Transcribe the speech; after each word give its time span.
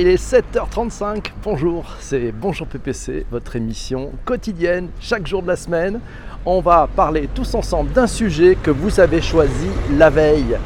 il 0.00 0.06
est 0.06 0.32
7h35. 0.32 1.32
Bonjour, 1.42 1.84
c'est 1.98 2.30
Bonjour 2.30 2.68
PPC, 2.68 3.26
votre 3.32 3.56
émission 3.56 4.12
quotidienne, 4.24 4.90
chaque 5.00 5.26
jour 5.26 5.42
de 5.42 5.48
la 5.48 5.56
semaine. 5.56 6.00
On 6.46 6.60
va 6.60 6.88
parler 6.94 7.28
tous 7.34 7.54
ensemble 7.56 7.90
d'un 7.90 8.06
sujet 8.06 8.56
que 8.62 8.70
vous 8.70 9.00
avez 9.00 9.20
choisi 9.20 9.66
la 9.96 10.08
veille. 10.08 10.56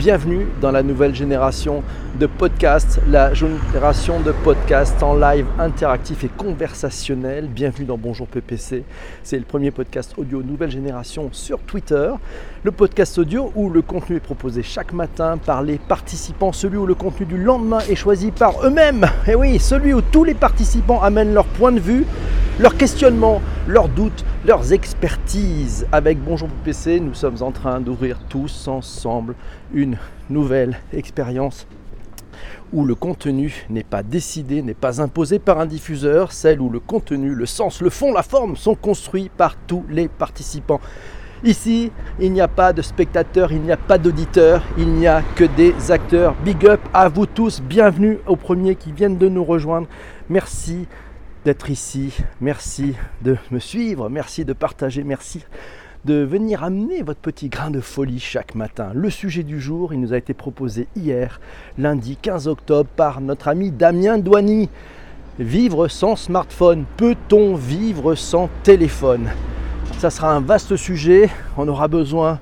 Bienvenue 0.00 0.46
dans 0.62 0.70
la 0.70 0.82
nouvelle 0.82 1.14
génération 1.14 1.82
de 2.18 2.24
podcasts, 2.24 3.02
la 3.06 3.34
génération 3.34 4.18
de 4.18 4.32
podcasts 4.32 5.02
en 5.02 5.14
live 5.14 5.44
interactif 5.58 6.24
et 6.24 6.28
conversationnel. 6.28 7.48
Bienvenue 7.48 7.84
dans 7.84 7.98
Bonjour 7.98 8.26
PPC. 8.26 8.84
C'est 9.22 9.38
le 9.38 9.44
premier 9.44 9.70
podcast 9.70 10.14
audio 10.16 10.42
nouvelle 10.42 10.70
génération 10.70 11.28
sur 11.32 11.58
Twitter. 11.58 12.12
Le 12.62 12.70
podcast 12.70 13.18
audio 13.18 13.52
où 13.54 13.68
le 13.68 13.82
contenu 13.82 14.16
est 14.16 14.20
proposé 14.20 14.62
chaque 14.62 14.94
matin 14.94 15.36
par 15.36 15.62
les 15.62 15.76
participants, 15.76 16.52
celui 16.52 16.78
où 16.78 16.86
le 16.86 16.94
contenu 16.94 17.26
du 17.26 17.36
lendemain 17.36 17.80
est 17.80 17.94
choisi 17.94 18.30
par 18.30 18.64
eux-mêmes. 18.64 19.04
Et 19.26 19.34
oui, 19.34 19.58
celui 19.58 19.92
où 19.92 20.00
tous 20.00 20.24
les 20.24 20.32
participants 20.32 21.02
amènent 21.02 21.34
leur 21.34 21.44
point 21.44 21.72
de 21.72 21.80
vue, 21.80 22.06
leurs 22.58 22.78
questionnements, 22.78 23.42
leurs 23.68 23.88
doutes, 23.88 24.24
leurs 24.46 24.72
expertises. 24.72 25.86
Avec 25.92 26.18
Bonjour 26.22 26.48
PPC, 26.48 27.00
nous 27.00 27.14
sommes 27.14 27.42
en 27.42 27.50
train 27.50 27.80
d'ouvrir 27.80 28.18
tous 28.30 28.66
ensemble 28.66 29.34
une 29.72 29.96
nouvelle 30.28 30.78
expérience 30.92 31.66
où 32.72 32.84
le 32.84 32.94
contenu 32.94 33.66
n'est 33.68 33.84
pas 33.84 34.02
décidé, 34.02 34.62
n'est 34.62 34.74
pas 34.74 35.02
imposé 35.02 35.38
par 35.38 35.58
un 35.58 35.66
diffuseur, 35.66 36.32
celle 36.32 36.60
où 36.60 36.70
le 36.70 36.80
contenu, 36.80 37.34
le 37.34 37.46
sens, 37.46 37.80
le 37.80 37.90
fond, 37.90 38.12
la 38.12 38.22
forme 38.22 38.56
sont 38.56 38.74
construits 38.74 39.30
par 39.36 39.56
tous 39.56 39.84
les 39.88 40.08
participants. 40.08 40.80
Ici, 41.42 41.90
il 42.20 42.32
n'y 42.32 42.40
a 42.40 42.48
pas 42.48 42.72
de 42.72 42.82
spectateurs, 42.82 43.50
il 43.50 43.62
n'y 43.62 43.72
a 43.72 43.76
pas 43.76 43.98
d'auditeurs, 43.98 44.62
il 44.76 44.92
n'y 44.92 45.06
a 45.06 45.22
que 45.34 45.44
des 45.44 45.90
acteurs. 45.90 46.34
Big 46.44 46.66
up 46.66 46.80
à 46.92 47.08
vous 47.08 47.26
tous, 47.26 47.62
bienvenue 47.62 48.18
aux 48.26 48.36
premiers 48.36 48.76
qui 48.76 48.92
viennent 48.92 49.16
de 49.16 49.28
nous 49.28 49.44
rejoindre. 49.44 49.88
Merci 50.28 50.86
d'être 51.44 51.70
ici, 51.70 52.14
merci 52.40 52.94
de 53.22 53.36
me 53.50 53.58
suivre, 53.58 54.10
merci 54.10 54.44
de 54.44 54.52
partager, 54.52 55.02
merci 55.02 55.42
de 56.04 56.14
venir 56.14 56.64
amener 56.64 57.02
votre 57.02 57.20
petit 57.20 57.48
grain 57.48 57.70
de 57.70 57.80
folie 57.80 58.20
chaque 58.20 58.54
matin. 58.54 58.90
Le 58.94 59.10
sujet 59.10 59.42
du 59.42 59.60
jour, 59.60 59.92
il 59.92 60.00
nous 60.00 60.14
a 60.14 60.16
été 60.16 60.32
proposé 60.32 60.88
hier, 60.96 61.40
lundi 61.76 62.16
15 62.16 62.48
octobre, 62.48 62.88
par 62.96 63.20
notre 63.20 63.48
ami 63.48 63.70
Damien 63.70 64.16
Douani. 64.16 64.70
Vivre 65.38 65.88
sans 65.88 66.16
smartphone, 66.16 66.84
peut-on 66.96 67.54
vivre 67.54 68.14
sans 68.14 68.48
téléphone? 68.62 69.28
Ça 69.98 70.08
sera 70.08 70.32
un 70.32 70.40
vaste 70.40 70.76
sujet, 70.76 71.28
on 71.58 71.68
aura 71.68 71.86
besoin 71.86 72.38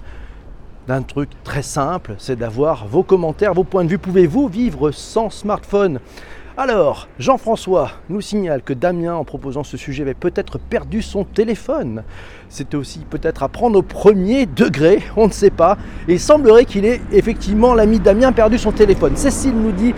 d'un 0.87 1.03
truc 1.03 1.31
très 1.43 1.63
simple, 1.63 2.15
c'est 2.19 2.37
d'avoir 2.37 2.87
vos 2.87 3.03
commentaires, 3.03 3.55
vos 3.55 3.65
points 3.65 3.85
de 3.85 3.91
vue. 3.91 3.99
Pouvez-vous 3.99 4.47
vivre 4.47 4.93
sans 4.93 5.31
smartphone? 5.31 5.99
Alors, 6.59 7.07
Jean-François 7.21 7.93
nous 8.09 8.21
signale 8.21 8.63
que 8.63 8.73
Damien, 8.73 9.15
en 9.15 9.23
proposant 9.25 9.63
ce 9.63 9.77
sujet, 9.77 10.03
avait 10.03 10.15
peut-être 10.15 10.59
perdu 10.59 11.03
son 11.03 11.23
téléphone. 11.23 12.03
C'était 12.49 12.77
aussi 12.77 12.99
peut-être 13.09 13.45
à 13.45 13.49
prendre 13.49 13.79
au 13.79 13.83
premier 13.83 14.45
degré, 14.45 15.01
on 15.17 15.29
ne 15.29 15.33
sait 15.33 15.51
pas. 15.51 15.79
Et 16.09 16.15
il 16.15 16.21
semblerait 16.21 16.65
qu'il 16.65 16.85
ait 16.85 17.01
effectivement, 17.13 17.75
l'ami 17.75 18.01
Damien, 18.01 18.33
perdu 18.33 18.59
son 18.59 18.73
téléphone. 18.73 19.17
Cécile 19.17 19.55
nous 19.55 19.71
dit 19.71 19.95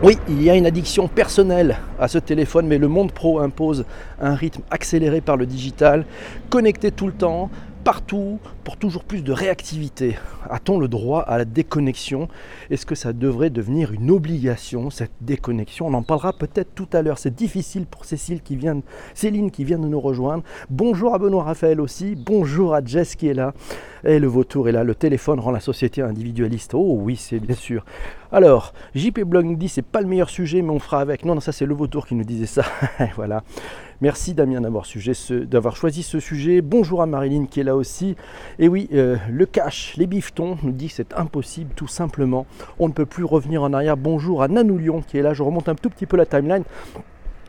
oui, 0.00 0.16
il 0.28 0.44
y 0.44 0.48
a 0.48 0.54
une 0.54 0.66
addiction 0.66 1.08
personnelle 1.08 1.78
à 1.98 2.06
ce 2.06 2.18
téléphone, 2.18 2.68
mais 2.68 2.78
le 2.78 2.86
monde 2.86 3.10
pro 3.10 3.40
impose 3.40 3.84
un 4.20 4.36
rythme 4.36 4.62
accéléré 4.70 5.20
par 5.20 5.36
le 5.36 5.44
digital, 5.44 6.04
connecté 6.50 6.92
tout 6.92 7.08
le 7.08 7.12
temps, 7.14 7.50
partout 7.82 8.38
pour 8.64 8.78
toujours 8.78 9.04
plus 9.04 9.22
de 9.22 9.32
réactivité. 9.32 10.16
A-t-on 10.48 10.78
le 10.78 10.88
droit 10.88 11.20
à 11.20 11.38
la 11.38 11.44
déconnexion? 11.44 12.28
Est-ce 12.70 12.86
que 12.86 12.94
ça 12.94 13.12
devrait 13.12 13.50
devenir 13.50 13.92
une 13.92 14.10
obligation, 14.10 14.90
cette 14.90 15.12
déconnexion? 15.20 15.86
On 15.86 15.94
en 15.94 16.02
parlera 16.02 16.32
peut-être 16.32 16.74
tout 16.74 16.88
à 16.92 17.02
l'heure. 17.02 17.18
C'est 17.18 17.34
difficile 17.34 17.86
pour 17.86 18.04
Cécile 18.06 18.40
qui 18.40 18.56
vient, 18.56 18.80
Céline 19.12 19.50
qui 19.50 19.64
vient 19.64 19.78
de 19.78 19.86
nous 19.86 20.00
rejoindre. 20.00 20.42
Bonjour 20.70 21.14
à 21.14 21.18
Benoît 21.18 21.44
Raphaël 21.44 21.80
aussi. 21.80 22.16
Bonjour 22.16 22.74
à 22.74 22.82
Jess 22.84 23.14
qui 23.14 23.28
est 23.28 23.34
là. 23.34 23.52
Et 24.04 24.18
le 24.18 24.26
vautour 24.26 24.68
est 24.68 24.72
là. 24.72 24.84
Le 24.84 24.94
téléphone 24.94 25.40
rend 25.40 25.50
la 25.50 25.60
société 25.60 26.02
individualiste. 26.02 26.74
Oh 26.74 26.98
oui, 27.00 27.16
c'est 27.16 27.38
bien 27.38 27.54
sûr. 27.54 27.84
Alors, 28.32 28.74
JP 28.94 29.20
Blog 29.20 29.56
dit 29.56 29.68
c'est 29.68 29.82
pas 29.82 30.00
le 30.00 30.08
meilleur 30.08 30.28
sujet, 30.28 30.60
mais 30.60 30.70
on 30.70 30.78
fera 30.78 31.00
avec. 31.00 31.24
Non, 31.24 31.34
non, 31.34 31.40
ça 31.40 31.52
c'est 31.52 31.66
le 31.66 31.74
vautour 31.74 32.06
qui 32.06 32.14
nous 32.14 32.24
disait 32.24 32.46
ça. 32.46 32.64
voilà. 33.16 33.44
Merci 34.00 34.34
Damien 34.34 34.60
d'avoir, 34.60 34.84
choisi 35.76 36.02
ce 36.02 36.20
sujet. 36.20 36.60
Bonjour 36.60 37.00
à 37.00 37.06
Marilyn 37.06 37.46
qui 37.46 37.60
est 37.60 37.64
là 37.64 37.76
aussi. 37.76 38.16
Et 38.58 38.68
oui, 38.68 38.88
euh, 38.94 39.16
le 39.28 39.46
cash, 39.46 39.94
les 39.96 40.06
biftons 40.06 40.56
nous 40.62 40.72
dit 40.72 40.88
c'est 40.88 41.12
impossible 41.14 41.72
tout 41.74 41.88
simplement. 41.88 42.46
On 42.78 42.86
ne 42.86 42.92
peut 42.92 43.06
plus 43.06 43.24
revenir 43.24 43.62
en 43.62 43.72
arrière. 43.72 43.96
Bonjour 43.96 44.42
à 44.42 44.48
Nanoulion 44.48 45.02
qui 45.02 45.18
est 45.18 45.22
là. 45.22 45.34
Je 45.34 45.42
remonte 45.42 45.68
un 45.68 45.74
tout 45.74 45.90
petit 45.90 46.06
peu 46.06 46.16
la 46.16 46.24
timeline. 46.26 46.62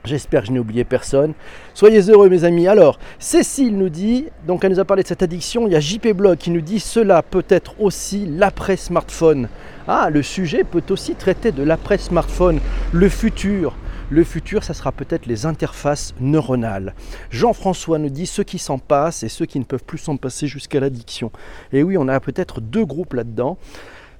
J'espère 0.03 0.41
que 0.41 0.47
je 0.47 0.51
n'ai 0.51 0.59
oublié 0.59 0.83
personne. 0.83 1.33
Soyez 1.73 2.09
heureux 2.09 2.29
mes 2.29 2.43
amis. 2.43 2.67
Alors, 2.67 2.99
Cécile 3.17 3.77
nous 3.77 3.89
dit, 3.89 4.27
donc 4.47 4.63
elle 4.63 4.71
nous 4.71 4.79
a 4.79 4.85
parlé 4.85 5.03
de 5.03 5.07
cette 5.07 5.23
addiction, 5.23 5.67
il 5.67 5.73
y 5.73 5.75
a 5.75 5.79
JP 5.79 6.09
Blog 6.09 6.37
qui 6.37 6.51
nous 6.51 6.61
dit 6.61 6.79
cela 6.79 7.23
peut 7.23 7.45
être 7.49 7.79
aussi 7.79 8.25
l'après 8.27 8.77
smartphone. 8.77 9.47
Ah, 9.87 10.09
le 10.11 10.21
sujet 10.23 10.63
peut 10.63 10.83
aussi 10.89 11.15
traiter 11.15 11.51
de 11.51 11.63
l'après 11.63 11.97
smartphone, 11.97 12.59
le 12.91 13.09
futur. 13.09 13.75
Le 14.11 14.23
futur, 14.23 14.63
ça 14.63 14.75
sera 14.75 14.91
peut-être 14.91 15.25
les 15.25 15.47
interfaces 15.47 16.13
neuronales. 16.19 16.93
Jean-François 17.31 17.97
nous 17.97 18.11
dit 18.11 18.27
ceux 18.27 18.43
qui 18.43 18.59
s'en 18.59 18.77
passent 18.77 19.23
et 19.23 19.29
ceux 19.29 19.47
qui 19.47 19.57
ne 19.57 19.63
peuvent 19.63 19.83
plus 19.83 19.97
s'en 19.97 20.15
passer 20.15 20.45
jusqu'à 20.45 20.79
l'addiction. 20.79 21.31
Et 21.73 21.81
oui, 21.81 21.97
on 21.97 22.07
a 22.07 22.19
peut-être 22.19 22.61
deux 22.61 22.85
groupes 22.85 23.13
là-dedans. 23.13 23.57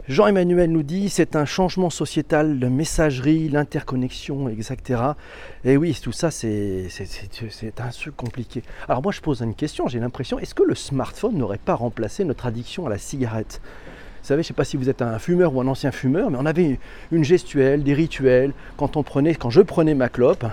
Jean-Emmanuel 0.08 0.72
nous 0.72 0.82
dit 0.82 1.10
c'est 1.10 1.36
un 1.36 1.46
changement 1.46 1.92
sociétal, 1.92 2.60
la 2.60 2.70
messagerie, 2.70 3.48
l'interconnexion, 3.48 4.50
etc. 4.50 5.02
Et 5.64 5.78
oui, 5.78 5.96
tout 6.02 6.12
ça, 6.12 6.32
c'est 6.32 6.90
un 7.78 7.90
truc 7.90 8.16
compliqué. 8.16 8.64
Alors 8.88 9.04
moi, 9.04 9.12
je 9.12 9.22
pose 9.22 9.42
une 9.42 9.56
question, 9.56 9.88
j'ai 9.88 10.00
l'impression, 10.00 10.40
est-ce 10.40 10.56
que 10.56 10.64
le 10.64 10.76
smartphone 10.76 11.38
n'aurait 11.38 11.60
pas 11.60 11.76
remplacé 11.76 12.24
notre 12.24 12.48
addiction 12.48 12.88
à 12.88 12.90
la 12.90 12.98
cigarette? 12.98 13.62
Savez, 14.26 14.44
je 14.44 14.48
ne 14.48 14.50
sais 14.50 14.54
pas 14.54 14.66
si 14.66 14.78
vous 14.78 14.90
êtes 14.90 15.02
un 15.02 15.20
fumeur 15.20 15.56
ou 15.56 15.62
un 15.62 15.68
ancien 15.68 15.92
fumeur, 15.92 16.30
mais 16.30 16.38
on 16.40 16.46
avait 16.46 16.80
une 17.12 17.24
gestuelle, 17.24 17.84
des 17.84 17.94
rituels. 17.94 18.52
Quand 18.78 18.92
je 19.50 19.62
prenais 19.62 19.94
ma 19.94 20.10
clope, 20.10 20.46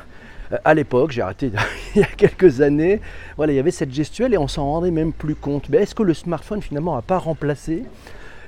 euh, 0.53 0.59
à 0.65 0.75
l'époque, 0.75 1.13
j'ai 1.13 1.23
arrêté 1.23 1.51
il 1.95 2.01
y 2.01 2.05
a 2.05 2.09
quelques 2.09 2.61
années, 2.61 3.01
voilà, 3.37 3.53
il 3.53 3.57
y 3.57 3.59
avait 3.59 3.71
cette 3.71 3.93
gestuelle 3.93 4.35
et 4.35 4.39
on 4.39 4.49
s'en 4.49 4.65
rendait 4.65 4.91
même 4.91 5.13
plus 5.13 5.35
compte. 5.35 5.69
Mais 5.69 5.79
est-ce 5.79 5.95
que 5.95 6.03
le 6.03 6.15
smartphone 6.15 6.63
finalement 6.63 6.95
n'a 6.95 7.03
pas 7.03 7.19
remplacé 7.19 7.85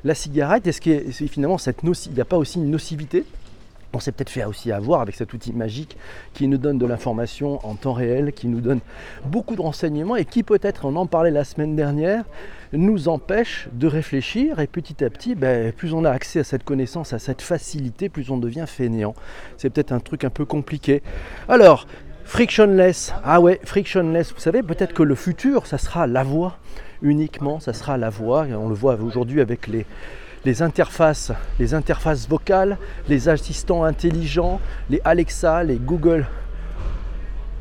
la 0.04 0.14
cigarette? 0.14 0.66
Est-ce 0.66 0.80
que 0.80 1.26
finalement 1.28 1.58
cette 1.58 1.82
il 1.82 2.12
n'y 2.12 2.20
a 2.20 2.24
pas 2.24 2.36
aussi 2.36 2.58
une 2.58 2.70
nocivité? 2.70 3.24
On 3.94 4.00
s'est 4.00 4.12
peut-être 4.12 4.30
fait 4.30 4.44
aussi 4.44 4.72
avoir 4.72 5.00
avec 5.00 5.14
cet 5.14 5.32
outil 5.32 5.52
magique 5.52 5.96
qui 6.32 6.48
nous 6.48 6.58
donne 6.58 6.78
de 6.78 6.86
l'information 6.86 7.64
en 7.66 7.74
temps 7.74 7.92
réel, 7.92 8.32
qui 8.32 8.48
nous 8.48 8.60
donne 8.60 8.80
beaucoup 9.26 9.56
de 9.56 9.60
renseignements 9.60 10.16
et 10.16 10.24
qui 10.24 10.42
peut-être, 10.42 10.84
on 10.84 10.96
en 10.96 11.06
parlait 11.06 11.30
la 11.30 11.44
semaine 11.44 11.76
dernière, 11.76 12.24
nous 12.72 13.08
empêche 13.08 13.68
de 13.72 13.86
réfléchir 13.86 14.58
et 14.58 14.66
petit 14.66 15.04
à 15.04 15.10
petit, 15.10 15.34
ben, 15.34 15.72
plus 15.72 15.92
on 15.94 16.04
a 16.04 16.10
accès 16.10 16.40
à 16.40 16.44
cette 16.44 16.64
connaissance, 16.64 17.12
à 17.12 17.18
cette 17.18 17.42
facilité, 17.42 18.08
plus 18.08 18.30
on 18.30 18.36
devient 18.36 18.64
fainéant. 18.66 19.14
C'est 19.56 19.70
peut-être 19.70 19.92
un 19.92 20.00
truc 20.00 20.24
un 20.24 20.30
peu 20.30 20.44
compliqué. 20.44 21.02
Alors, 21.48 21.86
frictionless, 22.24 23.14
ah 23.24 23.40
ouais, 23.40 23.60
frictionless, 23.64 24.32
vous 24.32 24.40
savez, 24.40 24.62
peut-être 24.62 24.94
que 24.94 25.02
le 25.02 25.14
futur, 25.14 25.66
ça 25.66 25.78
sera 25.78 26.06
la 26.06 26.24
voix 26.24 26.58
uniquement, 27.02 27.60
ça 27.60 27.72
sera 27.72 27.96
la 27.98 28.10
voix, 28.10 28.46
on 28.50 28.68
le 28.68 28.74
voit 28.74 28.96
aujourd'hui 28.96 29.40
avec 29.40 29.66
les 29.66 29.86
les 30.44 30.62
interfaces, 30.62 31.32
les 31.58 31.74
interfaces 31.74 32.28
vocales, 32.28 32.76
les 33.08 33.28
assistants 33.28 33.84
intelligents, 33.84 34.60
les 34.90 35.00
Alexa, 35.04 35.64
les 35.64 35.76
Google 35.76 36.26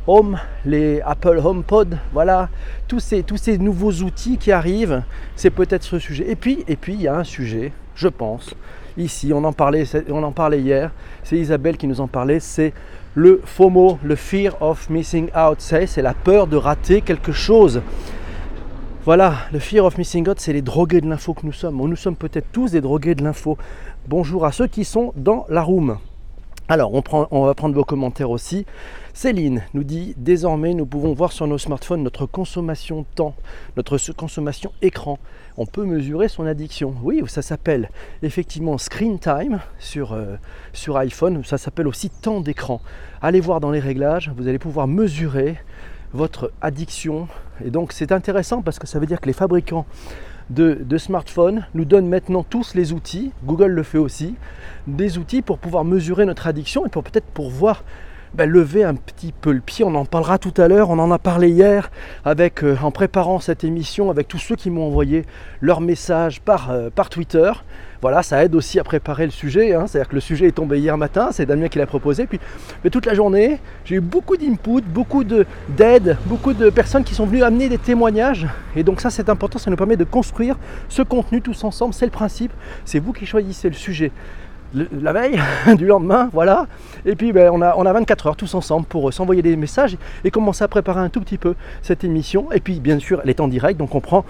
Home, 0.06 0.38
les 0.66 1.02
Apple 1.02 1.40
HomePod, 1.44 1.98
voilà, 2.12 2.50
tous 2.88 3.00
ces, 3.00 3.24
tous 3.24 3.38
ces 3.38 3.58
nouveaux 3.58 3.94
outils 3.94 4.38
qui 4.38 4.52
arrivent, 4.52 5.02
c'est 5.36 5.50
peut-être 5.50 5.84
ce 5.84 5.98
sujet. 5.98 6.30
Et 6.30 6.36
puis, 6.36 6.66
et 6.68 6.76
puis 6.76 6.94
il 6.94 7.02
y 7.02 7.08
a 7.08 7.16
un 7.16 7.24
sujet, 7.24 7.72
je 7.96 8.10
pense, 8.10 8.54
ici, 8.98 9.32
on 9.34 9.44
en 9.46 9.54
parlait, 9.54 9.86
on 10.10 10.24
en 10.24 10.34
parlait 10.34 10.60
hier, 10.60 10.92
c'est 11.24 11.38
Isabelle 11.38 11.78
qui 11.78 11.88
nous 11.88 12.02
en 12.02 12.08
parlait, 12.08 12.42
c'est 12.42 12.74
le 13.16 13.42
FOMO, 13.46 14.00
le 14.04 14.16
Fear 14.16 14.62
of 14.62 14.90
Missing 14.90 15.30
Out, 15.38 15.62
c'est 15.62 16.02
la 16.02 16.14
peur 16.14 16.48
de 16.48 16.58
rater 16.58 17.02
quelque 17.02 17.32
chose. 17.32 17.82
Voilà, 19.06 19.36
le 19.52 19.60
fear 19.60 19.84
of 19.84 19.98
missing 19.98 20.30
out, 20.30 20.40
c'est 20.40 20.54
les 20.54 20.62
drogués 20.62 21.02
de 21.02 21.10
l'info 21.10 21.34
que 21.34 21.46
nous 21.46 21.52
sommes. 21.52 21.76
Nous 21.76 21.96
sommes 21.98 22.16
peut-être 22.16 22.48
tous 22.54 22.72
des 22.72 22.80
drogués 22.80 23.16
de 23.16 23.24
l'info. 23.26 23.58
Bonjour 24.08 24.46
à 24.46 24.54
ceux 24.54 24.68
qui 24.68 24.86
sont 24.86 25.12
dans 25.18 25.46
la 25.50 25.62
room. 25.62 25.98
Alors, 26.70 26.94
on, 27.32 27.46
va 27.46 27.54
prendre 27.54 27.76
vos 27.76 27.84
commentaires 27.84 28.30
aussi. 28.30 28.66
Céline 29.14 29.64
nous 29.74 29.84
dit 29.84 30.14
désormais, 30.16 30.74
nous 30.74 30.86
pouvons 30.86 31.12
voir 31.12 31.34
sur 31.34 31.46
nos 31.48 31.58
smartphones 31.58 32.02
notre 32.02 32.26
consommation 32.26 33.06
temps, 33.16 33.36
notre 33.76 33.98
consommation 34.14 34.72
écran. 34.82 35.20
On 35.58 35.66
peut 35.66 35.84
mesurer 35.84 36.30
son 36.30 36.46
addiction. 36.46 36.96
Oui, 37.04 37.22
ça 37.28 37.42
s'appelle 37.42 37.90
effectivement 38.22 38.78
screen 38.78 39.20
time 39.20 39.60
euh, 39.98 40.38
sur 40.72 40.96
iPhone. 40.96 41.44
Ça 41.44 41.58
s'appelle 41.58 41.90
aussi 41.90 42.10
temps 42.10 42.40
d'écran. 42.40 42.80
Allez 43.22 43.42
voir 43.42 43.60
dans 43.60 43.72
les 43.72 43.82
réglages, 43.82 44.32
vous 44.38 44.48
allez 44.48 44.60
pouvoir 44.60 44.88
mesurer 44.88 45.58
votre 46.14 46.52
addiction. 46.62 47.28
Et 47.64 47.70
donc 47.70 47.92
c'est 47.92 48.12
intéressant 48.12 48.62
parce 48.62 48.80
que 48.80 48.88
ça 48.88 49.00
veut 49.00 49.06
dire 49.06 49.20
que 49.20 49.28
les 49.28 49.34
fabricants 49.34 49.86
de, 50.50 50.98
smartphones 50.98 51.66
nous 51.74 51.86
donne 51.86 52.08
maintenant 52.08 52.44
tous 52.44 52.76
les 52.76 52.94
outils, 52.94 53.32
Google 53.46 53.72
le 53.72 53.84
fait 53.84 53.98
aussi, 53.98 54.36
des 54.88 55.18
outils 55.18 55.42
pour 55.42 55.58
pouvoir 55.58 55.84
mesurer 55.84 56.26
notre 56.26 56.48
addiction 56.48 56.86
et 56.86 56.90
pour 56.90 57.04
peut-être 57.04 57.26
pour 57.26 57.50
voir 57.50 57.84
ben, 58.34 58.50
lever 58.50 58.84
un 58.84 58.96
petit 58.96 59.32
peu 59.32 59.52
le 59.52 59.60
pied. 59.60 59.86
On 59.86 59.94
en 59.96 60.06
parlera 60.06 60.38
tout 60.38 60.54
à 60.58 60.68
l'heure. 60.68 60.90
On 60.90 61.00
en 61.00 61.12
a 61.12 61.20
parlé 61.20 61.50
hier 61.50 61.92
avec, 62.26 62.64
euh, 62.64 62.76
en 62.82 62.92
préparant 62.92 63.40
cette 63.40 63.64
émission 63.64 64.10
avec 64.10 64.28
tous 64.28 64.40
ceux 64.40 64.56
qui 64.56 64.70
m'ont 64.70 64.88
envoyé 64.88 65.24
leurs 65.62 65.82
messages 65.82 66.42
par, 66.42 66.72
euh, 66.72 66.90
Twitter. 67.10 67.52
Voilà, 68.02 68.24
ça 68.24 68.44
aide 68.44 68.56
aussi 68.56 68.80
à 68.80 68.84
préparer 68.84 69.26
le 69.26 69.32
sujet. 69.32 69.74
Hein. 69.74 69.86
C'est-à-dire 69.88 70.10
que 70.10 70.16
le 70.16 70.22
sujet 70.22 70.48
est 70.48 70.52
tombé 70.52 70.80
hier 70.80 70.98
matin, 70.98 71.30
c'est 71.32 71.46
Damien 71.46 71.68
qui 71.68 71.78
l'a 71.78 71.86
proposé. 71.86 72.26
Puis, 72.26 72.40
mais 72.84 72.90
toute 72.90 73.06
la 73.06 73.14
journée, 73.14 73.60
j'ai 73.86 73.96
eu 73.96 74.02
beaucoup 74.02 74.36
d'input, 74.36 74.82
beaucoup 74.82 75.24
d'aide, 75.24 76.18
beaucoup 76.26 76.54
de 76.54 76.70
personnes 76.70 77.04
qui 77.04 77.14
sont 77.14 77.26
venues 77.26 77.44
amener 77.44 77.70
des 77.70 77.78
témoignages. 77.78 78.48
Et 78.76 78.84
donc 78.84 79.00
ça, 79.00 79.10
c'est 79.10 79.30
important. 79.30 79.60
Ça 79.60 79.70
nous 79.70 79.78
permet 79.78 79.98
de 79.98 80.04
construire 80.06 80.58
ce 80.90 81.02
contenu 81.02 81.42
tous 81.42 81.64
ensemble. 81.64 81.94
C'est 81.94 82.06
le 82.06 82.12
principe. 82.12 82.52
C'est 82.84 83.00
vous 83.00 83.14
qui 83.14 83.26
choisissez 83.26 83.70
le 83.70 83.76
sujet 83.76 84.12
la 84.74 85.14
veille 85.14 85.40
du 85.78 85.86
lendemain, 85.86 86.30
voilà. 86.34 86.68
Et 87.06 87.16
puis 87.16 87.32
ben, 87.32 87.52
on, 87.54 87.62
a, 87.62 87.76
on 87.78 87.86
a 87.86 87.94
24 87.94 88.28
heures 88.28 88.36
tous 88.36 88.54
ensemble 88.56 88.86
pour 88.86 89.10
euh, 89.10 89.12
s'envoyer 89.12 89.42
des 89.42 89.56
messages 89.56 89.98
et 90.24 90.32
commencer 90.32 90.64
à 90.64 90.68
préparer 90.68 91.02
un 91.02 91.10
tout 91.10 91.22
petit 91.22 91.38
peu 91.38 91.56
cette 91.82 92.04
émission. 92.04 92.52
Et 92.52 92.60
puis 92.60 92.80
bien 92.80 93.00
sûr, 93.00 93.22
elle 93.24 93.30
est 93.30 93.40
en 93.40 93.48
direct, 93.48 93.80
donc 93.80 93.94
on 93.96 94.00
prend 94.00 94.26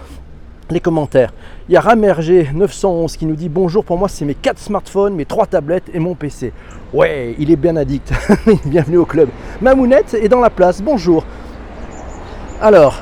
les 0.70 0.80
commentaires. 0.80 1.34
Il 1.70 1.74
y 1.74 1.78
a 1.78 1.82
Ramerger 1.82 2.50
911 2.54 3.18
qui 3.18 3.26
nous 3.26 3.36
dit 3.36 3.50
bonjour 3.50 3.84
pour 3.84 3.98
moi 3.98 4.08
c'est 4.08 4.26
mes 4.26 4.36
4 4.36 4.58
smartphones, 4.58 5.14
mes 5.14 5.26
3 5.26 5.48
tablettes 5.48 5.90
et 5.94 6.00
mon 6.00 6.16
PC. 6.16 6.54
Ouais, 6.94 7.36
il 7.40 7.52
est 7.52 7.56
bien 7.56 7.76
addict. 7.76 8.12
Bienvenue 8.66 8.98
au 8.98 9.06
club. 9.06 9.30
Mamounette 9.62 10.14
est 10.14 10.30
dans 10.30 10.40
la 10.40 10.50
place. 10.50 10.82
Bonjour. 10.82 11.26
Alors, 12.64 13.02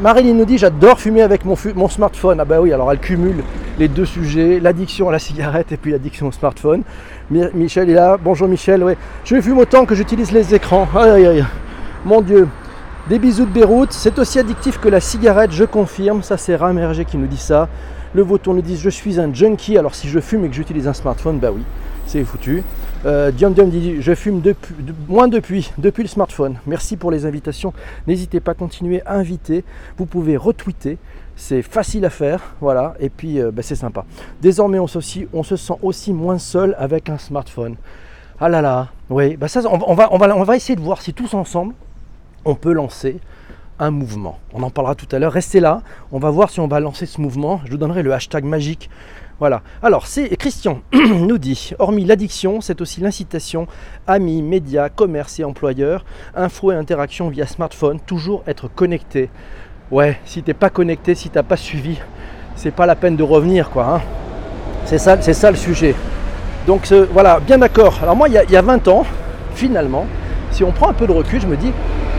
Marilyn 0.00 0.34
nous 0.34 0.44
dit 0.44 0.56
j'adore 0.56 1.00
fumer 1.00 1.22
avec 1.22 1.44
mon, 1.44 1.56
smartphone. 1.88 2.38
Ah 2.38 2.44
bah 2.44 2.60
oui, 2.60 2.72
alors 2.72 2.92
elle 2.92 3.00
cumule 3.00 3.42
les 3.76 3.88
deux 3.88 4.04
sujets, 4.04 4.60
l'addiction 4.60 5.08
à 5.08 5.12
la 5.12 5.18
cigarette 5.18 5.72
et 5.72 5.76
puis 5.76 5.90
l'addiction 5.90 6.28
au 6.28 6.30
smartphone. 6.30 6.84
Michel 7.28 7.90
est 7.90 7.94
là. 7.94 8.16
Bonjour 8.22 8.46
Michel, 8.46 8.84
ouais. 8.84 8.96
Je 9.24 9.40
fume 9.40 9.58
autant 9.58 9.84
que 9.84 9.96
j'utilise 9.96 10.30
les 10.30 10.54
écrans. 10.54 10.86
Aïe, 10.94 11.26
aïe, 11.26 11.44
Mon 12.04 12.20
Dieu. 12.20 12.46
Des 13.08 13.18
bisous 13.18 13.46
de 13.46 13.50
Beyrouth. 13.50 13.90
C'est 13.90 14.16
aussi 14.20 14.38
addictif 14.38 14.78
que 14.78 14.88
la 14.88 15.00
cigarette, 15.00 15.50
je 15.50 15.64
confirme. 15.64 16.22
Ça, 16.22 16.36
c'est 16.36 16.54
Ramerger 16.54 17.04
qui 17.04 17.16
nous 17.16 17.26
dit 17.26 17.36
ça. 17.36 17.68
Le 18.14 18.22
Vauton 18.22 18.54
nous 18.54 18.62
dit 18.62 18.76
je 18.76 18.90
suis 18.90 19.18
un 19.18 19.34
junkie. 19.34 19.76
Alors 19.76 19.96
si 19.96 20.08
je 20.08 20.20
fume 20.20 20.44
et 20.44 20.48
que 20.48 20.54
j'utilise 20.54 20.86
un 20.86 20.92
smartphone, 20.92 21.40
bah 21.40 21.50
oui, 21.52 21.64
c'est 22.06 22.22
foutu. 22.22 22.62
Euh, 23.06 23.30
Dion 23.30 23.50
dit 23.50 24.02
Je 24.02 24.14
fume 24.14 24.42
moins 25.08 25.28
depuis, 25.28 25.70
depuis 25.78 26.02
le 26.02 26.08
smartphone. 26.08 26.56
Merci 26.66 26.96
pour 26.96 27.10
les 27.10 27.26
invitations. 27.26 27.72
N'hésitez 28.06 28.40
pas 28.40 28.52
à 28.52 28.54
continuer 28.54 29.02
à 29.06 29.14
inviter. 29.14 29.64
Vous 29.96 30.06
pouvez 30.06 30.36
retweeter. 30.36 30.98
C'est 31.36 31.62
facile 31.62 32.04
à 32.04 32.10
faire, 32.10 32.56
voilà, 32.60 32.94
et 32.98 33.08
puis 33.08 33.40
euh, 33.40 33.52
bah, 33.52 33.62
c'est 33.62 33.76
sympa. 33.76 34.04
Désormais, 34.42 34.80
on, 34.80 34.88
se 34.88 35.00
sent 35.00 35.74
aussi 35.82 36.12
moins 36.12 36.38
seul 36.38 36.74
avec 36.80 37.08
un 37.08 37.16
smartphone. 37.16 37.76
Ah 38.40 38.48
là 38.48 38.60
là, 38.60 38.88
oui, 39.08 39.36
va, 39.36 40.08
on 40.12 40.42
va 40.44 40.56
essayer 40.56 40.74
de 40.74 40.80
voir 40.80 41.00
si 41.00 41.14
tous 41.14 41.34
ensemble, 41.34 41.74
on 42.44 42.56
peut 42.56 42.72
lancer 42.72 43.20
un 43.78 43.90
mouvement. 43.90 44.38
On 44.52 44.62
en 44.62 44.70
parlera 44.70 44.94
tout 44.94 45.08
à 45.12 45.18
l'heure. 45.18 45.32
Restez 45.32 45.60
là, 45.60 45.82
on 46.12 46.18
va 46.18 46.30
voir 46.30 46.50
si 46.50 46.60
on 46.60 46.68
va 46.68 46.80
lancer 46.80 47.06
ce 47.06 47.20
mouvement. 47.20 47.60
Je 47.64 47.70
vous 47.70 47.76
donnerai 47.76 48.02
le 48.02 48.12
hashtag 48.12 48.44
magique 48.44 48.90
voilà. 49.40 49.62
Alors, 49.84 50.08
c'est 50.08 50.36
Christian 50.36 50.80
nous 50.92 51.38
dit, 51.38 51.70
hormis 51.78 52.04
l'addiction, 52.04 52.60
c'est 52.60 52.80
aussi 52.80 53.00
l'incitation, 53.00 53.68
amis, 54.08 54.42
médias, 54.42 54.88
commerce 54.88 55.38
et 55.38 55.44
employeurs, 55.44 56.04
info 56.34 56.72
et 56.72 56.74
interaction 56.74 57.28
via 57.28 57.46
smartphone, 57.46 58.00
toujours 58.00 58.42
être 58.48 58.66
connecté. 58.66 59.30
Ouais, 59.92 60.18
si 60.24 60.42
t'es 60.42 60.54
pas 60.54 60.70
connecté, 60.70 61.14
si 61.14 61.30
t'as 61.30 61.44
pas 61.44 61.56
suivi, 61.56 61.98
c'est 62.56 62.72
pas 62.72 62.84
la 62.84 62.96
peine 62.96 63.14
de 63.14 63.22
revenir, 63.22 63.70
quoi. 63.70 63.86
Hein. 63.86 64.00
C'est 64.86 64.98
ça, 64.98 65.22
c'est 65.22 65.34
ça 65.34 65.52
le 65.52 65.56
sujet. 65.56 65.94
Donc 66.66 66.92
voilà, 67.12 67.38
bien 67.38 67.58
d'accord. 67.58 68.00
Alors 68.02 68.16
moi, 68.16 68.28
il 68.28 68.34
y, 68.34 68.40
il 68.44 68.50
y 68.50 68.56
a 68.56 68.62
20 68.62 68.88
ans, 68.88 69.06
finalement, 69.54 70.06
si 70.50 70.64
on 70.64 70.72
prend 70.72 70.88
un 70.88 70.94
peu 70.94 71.06
de 71.06 71.12
recul, 71.12 71.40
je 71.40 71.46
me 71.46 71.56
dis, 71.56 71.70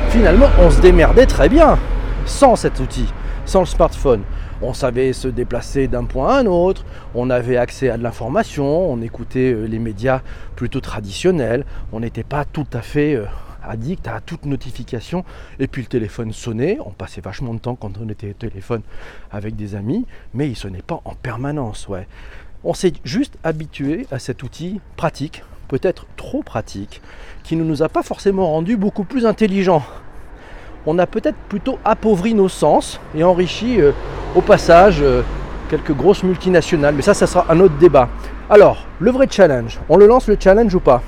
finalement, 0.09 0.47
on 0.59 0.69
se 0.69 0.81
démerdait 0.81 1.25
très 1.25 1.49
bien 1.49 1.77
sans 2.25 2.55
cet 2.55 2.79
outil, 2.79 3.11
sans 3.45 3.61
le 3.61 3.65
smartphone 3.65 4.23
on 4.61 4.73
savait 4.73 5.13
se 5.13 5.27
déplacer 5.27 5.87
d'un 5.87 6.03
point 6.03 6.35
à 6.35 6.39
un 6.39 6.45
autre, 6.45 6.83
on 7.15 7.29
avait 7.29 7.57
accès 7.57 7.89
à 7.89 7.97
de 7.97 8.03
l'information, 8.03 8.91
on 8.91 9.01
écoutait 9.01 9.53
euh, 9.53 9.65
les 9.65 9.79
médias 9.79 10.21
plutôt 10.55 10.81
traditionnels, 10.81 11.65
on 11.91 12.01
n'était 12.01 12.23
pas 12.23 12.45
tout 12.45 12.67
à 12.73 12.81
fait 12.81 13.15
euh, 13.15 13.25
addict 13.63 14.07
à 14.07 14.19
toute 14.19 14.45
notification. 14.45 15.23
Et 15.59 15.67
puis 15.67 15.81
le 15.83 15.87
téléphone 15.87 16.33
sonnait, 16.33 16.77
on 16.85 16.91
passait 16.91 17.21
vachement 17.21 17.53
de 17.53 17.59
temps 17.59 17.75
quand 17.75 17.93
on 18.03 18.09
était 18.09 18.31
au 18.31 18.33
téléphone 18.33 18.81
avec 19.31 19.55
des 19.55 19.75
amis, 19.75 20.05
mais 20.33 20.49
il 20.49 20.55
sonnait 20.55 20.81
pas 20.81 21.01
en 21.05 21.13
permanence. 21.13 21.87
Ouais. 21.87 22.07
On 22.63 22.73
s'est 22.73 22.93
juste 23.05 23.37
habitué 23.43 24.07
à 24.11 24.19
cet 24.19 24.43
outil 24.43 24.81
pratique, 24.97 25.43
peut-être 25.69 26.05
trop 26.17 26.43
pratique, 26.43 27.01
qui 27.43 27.55
ne 27.55 27.63
nous 27.63 27.81
a 27.81 27.87
pas 27.89 28.03
forcément 28.03 28.47
rendu 28.47 28.75
beaucoup 28.75 29.05
plus 29.05 29.25
intelligents 29.25 29.83
on 30.85 30.97
a 30.99 31.05
peut-être 31.05 31.37
plutôt 31.49 31.77
appauvri 31.83 32.33
nos 32.33 32.49
sens 32.49 32.99
et 33.15 33.23
enrichi 33.23 33.81
euh, 33.81 33.91
au 34.35 34.41
passage 34.41 34.99
euh, 35.01 35.21
quelques 35.69 35.93
grosses 35.93 36.23
multinationales. 36.23 36.95
Mais 36.95 37.01
ça, 37.01 37.13
ça 37.13 37.27
sera 37.27 37.45
un 37.49 37.59
autre 37.59 37.75
débat. 37.79 38.09
Alors, 38.49 38.85
le 38.99 39.11
vrai 39.11 39.27
challenge, 39.29 39.79
on 39.89 39.97
le 39.97 40.07
lance 40.07 40.27
le 40.27 40.37
challenge 40.39 40.73
ou 40.73 40.79
pas? 40.79 41.01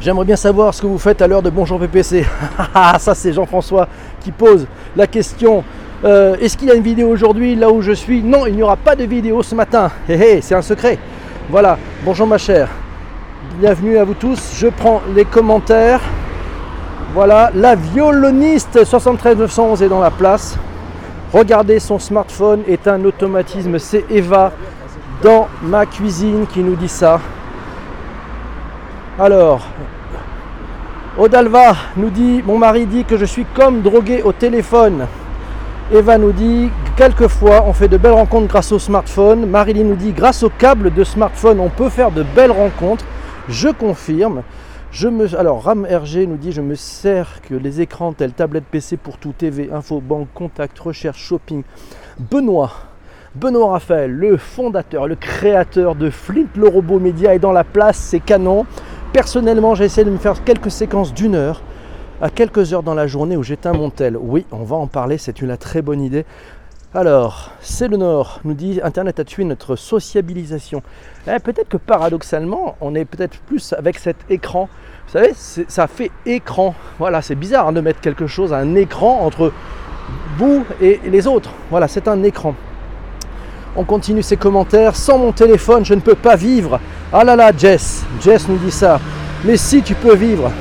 J'aimerais 0.00 0.24
bien 0.24 0.36
savoir 0.36 0.74
ce 0.74 0.82
que 0.82 0.86
vous 0.86 0.98
faites 0.98 1.22
à 1.22 1.28
l'heure 1.28 1.42
de 1.42 1.50
Bonjour 1.50 1.78
PPC. 1.78 2.26
Ah, 2.74 2.98
ça, 2.98 3.14
c'est 3.14 3.32
Jean-François 3.32 3.86
qui 4.20 4.32
pose 4.32 4.66
la 4.96 5.06
question. 5.06 5.62
Euh, 6.04 6.36
est-ce 6.40 6.56
qu'il 6.56 6.68
y 6.68 6.72
a 6.72 6.74
une 6.74 6.82
vidéo 6.82 7.08
aujourd'hui 7.08 7.54
là 7.54 7.70
où 7.70 7.80
je 7.82 7.92
suis? 7.92 8.20
Non, 8.20 8.46
il 8.46 8.56
n'y 8.56 8.62
aura 8.62 8.76
pas 8.76 8.96
de 8.96 9.04
vidéo 9.04 9.42
ce 9.42 9.54
matin. 9.54 9.90
c'est 10.08 10.54
un 10.54 10.62
secret. 10.62 10.98
Voilà, 11.48 11.78
bonjour 12.04 12.26
ma 12.26 12.38
chère. 12.38 12.68
Bienvenue 13.60 13.96
à 13.98 14.04
vous 14.04 14.14
tous. 14.14 14.54
Je 14.56 14.66
prends 14.66 15.02
les 15.14 15.24
commentaires. 15.24 16.00
Voilà, 17.14 17.50
la 17.54 17.74
violoniste 17.74 18.86
73911 18.86 19.82
est 19.82 19.88
dans 19.90 20.00
la 20.00 20.10
place. 20.10 20.56
Regardez, 21.30 21.78
son 21.78 21.98
smartphone 21.98 22.62
est 22.66 22.88
un 22.88 23.04
automatisme. 23.04 23.78
C'est 23.78 24.06
Eva 24.10 24.50
dans 25.22 25.46
ma 25.62 25.84
cuisine 25.84 26.46
qui 26.46 26.60
nous 26.60 26.74
dit 26.74 26.88
ça. 26.88 27.20
Alors, 29.20 29.60
Odalva 31.18 31.76
nous 31.98 32.08
dit 32.08 32.42
Mon 32.46 32.56
mari 32.56 32.86
dit 32.86 33.04
que 33.04 33.18
je 33.18 33.26
suis 33.26 33.44
comme 33.44 33.82
drogué 33.82 34.22
au 34.22 34.32
téléphone. 34.32 35.06
Eva 35.92 36.16
nous 36.16 36.32
dit 36.32 36.70
Quelquefois, 36.96 37.64
on 37.66 37.74
fait 37.74 37.88
de 37.88 37.98
belles 37.98 38.12
rencontres 38.12 38.48
grâce 38.48 38.72
au 38.72 38.78
smartphone. 38.78 39.44
Marilyn 39.44 39.84
nous 39.84 39.96
dit 39.96 40.12
Grâce 40.12 40.42
au 40.42 40.48
câble 40.48 40.94
de 40.94 41.04
smartphone, 41.04 41.60
on 41.60 41.68
peut 41.68 41.90
faire 41.90 42.10
de 42.10 42.22
belles 42.22 42.52
rencontres. 42.52 43.04
Je 43.50 43.68
confirme. 43.68 44.42
Je 44.92 45.08
me, 45.08 45.34
alors 45.38 45.62
Ram 45.62 45.86
RG 45.86 46.26
nous 46.28 46.36
dit 46.36 46.52
je 46.52 46.60
me 46.60 46.74
sers 46.74 47.40
que 47.40 47.54
les 47.54 47.80
écrans 47.80 48.12
tels 48.12 48.34
tablette 48.34 48.66
PC 48.70 48.98
pour 48.98 49.16
tout 49.16 49.32
TV, 49.32 49.70
info, 49.72 50.02
banque, 50.02 50.28
contact, 50.34 50.78
recherche, 50.78 51.18
shopping. 51.18 51.62
Benoît, 52.30 52.72
Benoît 53.34 53.72
Raphaël, 53.72 54.12
le 54.12 54.36
fondateur, 54.36 55.08
le 55.08 55.14
créateur 55.14 55.94
de 55.94 56.10
Flint 56.10 56.48
le 56.56 56.68
robot 56.68 56.98
média 56.98 57.34
est 57.34 57.38
dans 57.38 57.52
la 57.52 57.64
place, 57.64 57.96
c'est 57.96 58.20
canon. 58.20 58.66
Personnellement 59.14 59.74
j'ai 59.74 59.86
essayé 59.86 60.04
de 60.04 60.10
me 60.10 60.18
faire 60.18 60.44
quelques 60.44 60.70
séquences 60.70 61.14
d'une 61.14 61.36
heure 61.36 61.62
à 62.20 62.28
quelques 62.28 62.74
heures 62.74 62.82
dans 62.82 62.94
la 62.94 63.06
journée 63.06 63.38
où 63.38 63.42
j'éteins 63.42 63.72
mon 63.72 63.88
tel. 63.88 64.18
Oui, 64.18 64.44
on 64.52 64.62
va 64.62 64.76
en 64.76 64.88
parler, 64.88 65.16
c'est 65.16 65.40
une 65.40 65.56
très 65.56 65.80
bonne 65.80 66.02
idée. 66.02 66.26
Alors, 66.94 67.52
c'est 67.62 67.88
le 67.88 67.96
Nord 67.96 68.40
nous 68.44 68.52
dit 68.52 68.78
Internet 68.84 69.18
a 69.18 69.24
tué 69.24 69.44
notre 69.44 69.76
sociabilisation. 69.76 70.82
Eh, 71.26 71.38
peut-être 71.38 71.70
que 71.70 71.78
paradoxalement, 71.78 72.76
on 72.82 72.94
est 72.94 73.06
peut-être 73.06 73.38
plus 73.46 73.72
avec 73.72 73.98
cet 73.98 74.16
écran. 74.28 74.68
Vous 75.06 75.12
savez, 75.12 75.32
ça 75.34 75.86
fait 75.86 76.10
écran. 76.26 76.74
Voilà, 76.98 77.22
c'est 77.22 77.34
bizarre 77.34 77.68
hein, 77.68 77.72
de 77.72 77.80
mettre 77.80 78.02
quelque 78.02 78.26
chose, 78.26 78.52
un 78.52 78.74
écran 78.74 79.20
entre 79.24 79.54
vous 80.36 80.66
et 80.82 81.00
les 81.06 81.26
autres. 81.26 81.52
Voilà, 81.70 81.88
c'est 81.88 82.08
un 82.08 82.22
écran. 82.24 82.54
On 83.74 83.84
continue 83.84 84.22
ces 84.22 84.36
commentaires. 84.36 84.94
Sans 84.94 85.16
mon 85.16 85.32
téléphone, 85.32 85.86
je 85.86 85.94
ne 85.94 86.00
peux 86.00 86.14
pas 86.14 86.36
vivre. 86.36 86.78
Ah 87.10 87.24
là 87.24 87.36
là, 87.36 87.52
Jess. 87.56 88.04
Jess 88.20 88.46
nous 88.50 88.58
dit 88.58 88.70
ça. 88.70 89.00
Mais 89.46 89.56
si 89.56 89.80
tu 89.80 89.94
peux 89.94 90.14
vivre, 90.14 90.52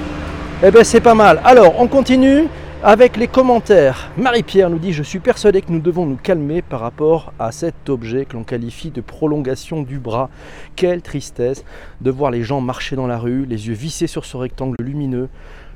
eh 0.63 0.71
bien 0.71 0.85
c'est 0.85 1.01
pas 1.01 1.13
mal. 1.13 1.41
Alors, 1.43 1.73
on 1.81 1.88
continue 1.88 2.47
avec 2.83 3.15
les 3.15 3.27
commentaires. 3.27 4.09
Marie-Pierre 4.17 4.71
nous 4.71 4.79
dit 4.79 4.91
Je 4.91 5.03
suis 5.03 5.19
persuadé 5.19 5.61
que 5.61 5.71
nous 5.71 5.79
devons 5.79 6.07
nous 6.07 6.15
calmer 6.15 6.63
par 6.63 6.79
rapport 6.79 7.31
à 7.38 7.51
cet 7.51 7.89
objet 7.89 8.25
que 8.25 8.33
l'on 8.33 8.43
qualifie 8.43 8.89
de 8.89 9.01
prolongation 9.01 9.83
du 9.83 10.00
bras. 10.00 10.31
Quelle 10.75 11.03
tristesse 11.03 11.63
de 12.01 12.09
voir 12.09 12.31
les 12.31 12.41
gens 12.41 12.59
marcher 12.59 12.95
dans 12.95 13.05
la 13.05 13.19
rue, 13.19 13.45
les 13.45 13.67
yeux 13.67 13.75
vissés 13.75 14.07
sur 14.07 14.25
ce 14.25 14.35
rectangle 14.35 14.77
lumineux. 14.79 15.29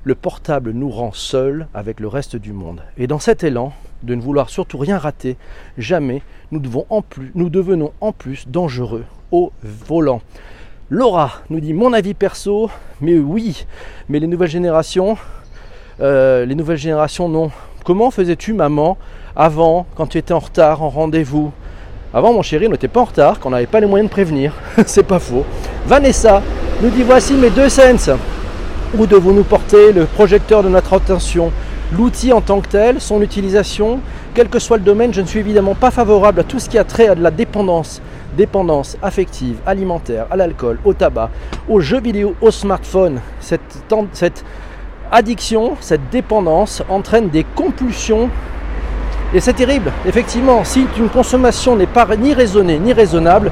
Le 0.03 0.15
portable 0.15 0.71
nous 0.71 0.89
rend 0.89 1.11
seuls 1.11 1.67
avec 1.75 1.99
le 1.99 2.07
reste 2.07 2.37
du 2.37 2.53
monde. 2.53 2.81
Et 2.97 3.05
dans 3.05 3.19
cet 3.19 3.43
élan 3.43 3.73
de 4.01 4.15
ne 4.15 4.21
vouloir 4.21 4.49
surtout 4.49 4.79
rien 4.79 4.97
rater, 4.97 5.37
jamais 5.77 6.23
nous, 6.51 6.61
nous 7.35 7.49
devenons 7.49 7.91
en 8.01 8.13
plus 8.13 8.47
dangereux 8.47 9.05
au 9.31 9.51
volant. 9.61 10.21
Laura 10.89 11.41
nous 11.49 11.59
dit 11.59 11.73
mon 11.73 11.93
avis 11.93 12.13
perso, 12.13 12.69
mais 13.01 13.17
oui, 13.17 13.65
mais 14.09 14.19
les 14.19 14.27
nouvelles 14.27 14.49
générations, 14.49 15.17
euh, 16.01 16.45
les 16.45 16.55
nouvelles 16.55 16.77
générations 16.77 17.29
n'ont 17.29 17.51
Comment 17.85 18.09
faisais-tu, 18.09 18.53
maman, 18.53 18.97
avant, 19.35 19.85
quand 19.95 20.07
tu 20.07 20.17
étais 20.17 20.33
en 20.33 20.39
retard, 20.39 20.81
en 20.81 20.89
rendez-vous? 20.89 21.51
Avant, 22.15 22.33
mon 22.33 22.41
chéri, 22.41 22.65
on 22.65 22.71
n'était 22.71 22.87
pas 22.87 23.01
en 23.01 23.05
retard, 23.05 23.39
qu'on 23.39 23.51
n'avait 23.51 23.67
pas 23.67 23.79
les 23.79 23.85
moyens 23.85 24.09
de 24.09 24.11
prévenir. 24.11 24.53
C'est 24.87 25.03
pas 25.03 25.19
faux. 25.19 25.45
Vanessa 25.85 26.41
nous 26.81 26.89
dit 26.89 27.03
voici 27.03 27.35
mes 27.35 27.51
deux 27.51 27.69
sens. 27.69 28.09
Où 28.97 29.05
devons-nous 29.05 29.43
porter 29.43 29.93
le 29.93 30.05
projecteur 30.05 30.63
de 30.63 30.69
notre 30.69 30.93
attention? 30.93 31.51
L'outil 31.91 32.33
en 32.33 32.41
tant 32.41 32.59
que 32.59 32.69
tel, 32.69 32.99
son 32.99 33.21
utilisation, 33.21 33.99
quel 34.33 34.49
que 34.49 34.57
soit 34.57 34.77
le 34.77 34.83
domaine, 34.83 35.13
je 35.13 35.21
ne 35.21 35.27
suis 35.27 35.41
évidemment 35.41 35.75
pas 35.75 35.91
favorable 35.91 36.39
à 36.39 36.43
tout 36.43 36.57
ce 36.57 36.67
qui 36.67 36.79
a 36.79 36.83
trait 36.83 37.07
à 37.07 37.13
de 37.13 37.21
la 37.21 37.29
dépendance, 37.29 38.01
dépendance 38.35 38.97
affective, 39.03 39.57
alimentaire, 39.67 40.25
à 40.31 40.37
l'alcool, 40.37 40.79
au 40.85 40.93
tabac, 40.93 41.29
aux 41.69 41.81
jeux 41.81 42.01
vidéo, 42.01 42.33
au 42.41 42.49
smartphone. 42.49 43.19
Cette 43.39 44.43
addiction, 45.11 45.77
cette 45.81 46.09
dépendance 46.09 46.83
entraîne 46.89 47.29
des 47.29 47.43
compulsions. 47.43 48.29
Et 49.33 49.39
c'est 49.39 49.53
terrible, 49.53 49.91
effectivement, 50.05 50.63
si 50.63 50.85
une 50.97 51.09
consommation 51.09 51.75
n'est 51.75 51.87
pas 51.87 52.07
ni 52.15 52.33
raisonnée 52.33 52.79
ni 52.79 52.93
raisonnable, 52.93 53.51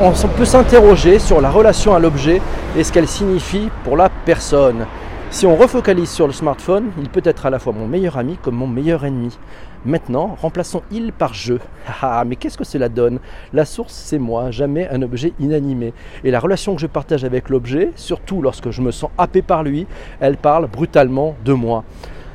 on 0.00 0.28
peut 0.28 0.44
s'interroger 0.44 1.18
sur 1.18 1.40
la 1.40 1.50
relation 1.50 1.94
à 1.94 1.98
l'objet 1.98 2.40
et 2.76 2.84
ce 2.84 2.92
qu'elle 2.92 3.08
signifie 3.08 3.68
pour 3.84 3.96
la 3.96 4.08
personne. 4.08 4.86
Si 5.30 5.46
on 5.46 5.56
refocalise 5.56 6.08
sur 6.08 6.26
le 6.26 6.32
smartphone, 6.32 6.90
il 6.98 7.10
peut 7.10 7.20
être 7.22 7.44
à 7.44 7.50
la 7.50 7.58
fois 7.58 7.74
mon 7.74 7.86
meilleur 7.86 8.16
ami 8.16 8.38
comme 8.42 8.54
mon 8.54 8.66
meilleur 8.66 9.04
ennemi. 9.04 9.36
Maintenant, 9.84 10.34
remplaçons 10.40 10.82
il 10.90 11.12
par 11.12 11.34
je. 11.34 11.54
Ah, 12.00 12.24
mais 12.26 12.34
qu'est-ce 12.34 12.56
que 12.56 12.64
cela 12.64 12.88
donne? 12.88 13.20
La 13.52 13.66
source, 13.66 13.92
c'est 13.92 14.18
moi, 14.18 14.50
jamais 14.50 14.88
un 14.88 15.02
objet 15.02 15.34
inanimé. 15.38 15.92
Et 16.24 16.30
la 16.30 16.40
relation 16.40 16.74
que 16.74 16.80
je 16.80 16.86
partage 16.86 17.24
avec 17.24 17.50
l'objet, 17.50 17.92
surtout 17.94 18.40
lorsque 18.40 18.70
je 18.70 18.80
me 18.80 18.90
sens 18.90 19.10
happé 19.18 19.42
par 19.42 19.62
lui, 19.62 19.86
elle 20.18 20.38
parle 20.38 20.66
brutalement 20.66 21.34
de 21.44 21.52
moi. 21.52 21.84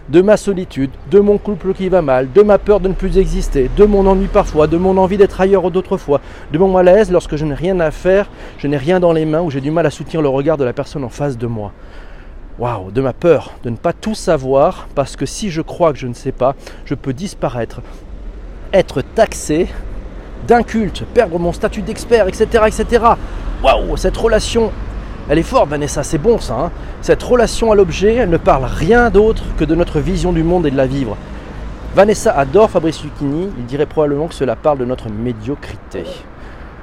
De 0.08 0.22
ma 0.22 0.38
solitude, 0.38 0.92
de 1.10 1.20
mon 1.20 1.40
couple 1.40 1.74
qui 1.74 1.90
va 1.90 2.04
mal, 2.04 2.32
de 2.32 2.42
ma 2.44 2.60
peur 2.60 2.80
de 2.80 2.90
ne 2.90 2.94
plus 2.94 3.18
exister, 3.18 3.72
de 3.76 3.86
mon 3.86 4.06
ennui 4.06 4.28
parfois, 4.28 4.68
de 4.68 4.78
mon 4.78 4.98
envie 4.98 5.18
d'être 5.18 5.42
ailleurs 5.42 5.72
d'autres 5.72 5.98
fois, 5.98 6.22
de 6.52 6.58
mon 6.60 6.72
malaise 6.72 7.12
lorsque 7.12 7.38
je 7.38 7.46
n'ai 7.46 7.56
rien 7.56 7.80
à 7.80 7.90
faire, 7.90 8.30
je 8.60 8.68
n'ai 8.68 8.78
rien 8.78 9.00
dans 9.00 9.14
les 9.14 9.26
mains 9.26 9.42
ou 9.42 9.50
j'ai 9.50 9.62
du 9.62 9.72
mal 9.72 9.86
à 9.86 9.90
soutenir 9.90 10.22
le 10.22 10.30
regard 10.30 10.58
de 10.58 10.64
la 10.64 10.74
personne 10.74 11.04
en 11.04 11.10
face 11.10 11.38
de 11.38 11.48
moi 11.48 11.72
waouh, 12.60 12.92
de 12.92 13.02
ma 13.02 13.14
peur 13.14 13.54
de 13.64 13.70
ne 13.70 13.76
pas 13.76 13.94
tout 13.94 14.16
savoir, 14.16 14.88
parce 14.96 15.16
que 15.16 15.26
si 15.26 15.50
je 15.50 15.62
crois 15.62 15.94
que 15.94 16.00
je 16.00 16.08
ne 16.08 16.14
sais 16.14 16.32
pas, 16.32 16.56
je 16.86 16.96
peux 16.96 17.14
disparaître, 17.14 17.82
être 18.72 19.02
taxé 19.02 19.68
d'inculte, 20.48 21.06
perdre 21.14 21.40
mon 21.40 21.54
statut 21.54 21.82
d'expert, 21.82 22.28
etc., 22.28 22.66
etc. 22.68 23.06
Cette 23.96 24.18
relation, 24.18 24.72
elle 25.30 25.40
est 25.40 25.44
forte, 25.44 25.70
Vanessa, 25.70 26.04
c'est 26.04 26.18
bon 26.18 26.38
ça. 26.40 26.56
Hein. 26.56 26.72
cette 27.02 27.24
relation 27.24 27.72
à 27.72 27.76
l'objet, 27.76 28.16
elle 28.16 28.30
ne 28.30 28.38
parle 28.38 28.66
rien 28.66 29.10
d'autre 29.10 29.44
que 29.58 29.64
de 29.64 29.76
notre 29.76 30.00
vision 30.00 30.34
du 30.34 30.44
monde 30.44 30.66
et 30.66 30.72
de 30.72 30.78
la 30.78 30.88
vivre. 30.88 31.16
Vanessa 31.96 32.32
adore 32.32 32.72
Fabrice 32.72 33.04
Lucchini, 33.04 33.50
il 33.58 33.66
dirait 33.66 33.86
probablement 33.86 34.28
que 34.28 34.34
cela 34.34 34.56
parle 34.56 34.80
de 34.80 34.86
notre 34.86 35.10
médiocrité. 35.10 36.04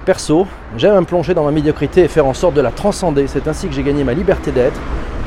Perso, 0.04 0.46
j'aime 0.76 1.00
me 1.00 1.04
plonger 1.04 1.34
dans 1.34 1.44
ma 1.44 1.50
médiocrité 1.50 2.04
et 2.04 2.08
faire 2.08 2.26
en 2.26 2.32
sorte 2.32 2.54
de 2.54 2.60
la 2.60 2.70
transcender. 2.70 3.26
C'est 3.26 3.46
ainsi 3.48 3.66
que 3.68 3.74
j'ai 3.74 3.82
gagné 3.82 4.04
ma 4.04 4.14
liberté 4.14 4.50
d'être. 4.50 4.80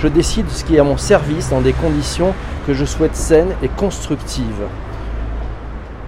Je 0.04 0.10
décide 0.10 0.50
ce 0.50 0.66
qui 0.66 0.76
est 0.76 0.80
à 0.80 0.84
mon 0.84 0.98
service 0.98 1.50
dans 1.50 1.62
des 1.62 1.72
conditions 1.72 2.34
que 2.68 2.74
je 2.74 2.84
souhaite 2.84 3.16
saines 3.16 3.56
et 3.64 3.70
constructives. 3.70 4.68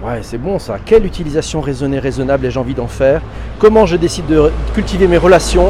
Ouais, 0.03 0.19
c'est 0.21 0.37
bon 0.37 0.59
ça. 0.59 0.79
Quelle 0.85 1.05
utilisation 1.05 1.61
raisonnée, 1.61 1.99
raisonnable 1.99 2.45
ai-je 2.45 2.59
envie 2.59 2.73
d'en 2.73 2.89
faire? 2.89 3.21
Comment 3.57 3.85
je 3.85 3.95
décide 3.95 4.25
de 4.25 4.51
cultiver 4.73 5.07
mes 5.07 5.15
relations? 5.15 5.67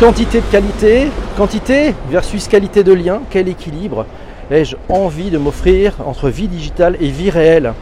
Quantité 0.00 0.40
de 0.40 0.46
qualité, 0.46 1.06
quantité 1.36 1.94
versus 2.10 2.48
qualité 2.48 2.82
de 2.82 2.92
lien, 2.92 3.20
quel 3.30 3.46
équilibre 3.46 4.06
ai-je 4.50 4.74
envie 4.88 5.30
de 5.30 5.38
m'offrir 5.38 5.92
entre 6.04 6.30
vie 6.30 6.48
digitale 6.48 6.96
et 7.00 7.10
vie 7.10 7.30
réelle? 7.30 7.74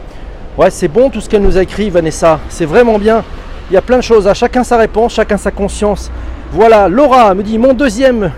Ouais, 0.59 0.69
c'est 0.69 0.89
bon 0.89 1.09
tout 1.09 1.21
ce 1.21 1.27
qu'elle 1.27 1.41
nous 1.41 1.57
a 1.57 1.63
écrit, 1.63 1.89
Vanessa. 1.89 2.39
C'est 2.49 2.67
vraiment 2.67 2.99
bien. 2.99 3.23
Il 3.71 3.73
y 3.73 3.77
a 3.77 3.81
plein 3.81 3.97
de 3.97 4.03
choses, 4.03 4.27
à 4.27 4.35
chacun 4.35 4.63
sa 4.63 4.77
réponse, 4.77 5.15
chacun 5.15 5.37
sa 5.37 5.49
conscience. 5.49 6.11
Voilà, 6.51 6.87
Laura 6.87 7.33
me 7.33 7.41
dit 7.41 7.57
mon 7.57 7.73
deuxième 7.73 8.31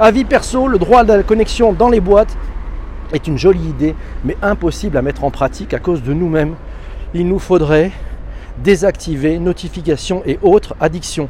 avis 0.00 0.24
perso, 0.24 0.66
le 0.66 0.78
droit 0.78 1.04
de 1.04 1.12
la 1.12 1.22
connexion 1.22 1.72
dans 1.72 1.90
les 1.90 2.00
boîtes 2.00 2.36
est 3.12 3.26
une 3.26 3.38
jolie 3.38 3.68
idée, 3.68 3.94
mais 4.24 4.36
impossible 4.42 4.96
à 4.96 5.02
mettre 5.02 5.24
en 5.24 5.30
pratique 5.30 5.74
à 5.74 5.78
cause 5.78 6.02
de 6.02 6.12
nous-mêmes. 6.12 6.54
Il 7.12 7.28
nous 7.28 7.38
faudrait 7.38 7.92
désactiver 8.58 9.38
notifications 9.38 10.22
et 10.26 10.38
autres 10.42 10.74
addictions. 10.80 11.28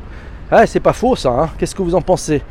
Ah, 0.50 0.67
c'est 0.67 0.81
pas 0.81 0.93
faux 0.93 1.17
ça, 1.17 1.31
hein. 1.31 1.50
qu'est-ce 1.59 1.75
que 1.75 1.83
vous 1.83 1.95
en 1.95 2.03
pensez? 2.03 2.43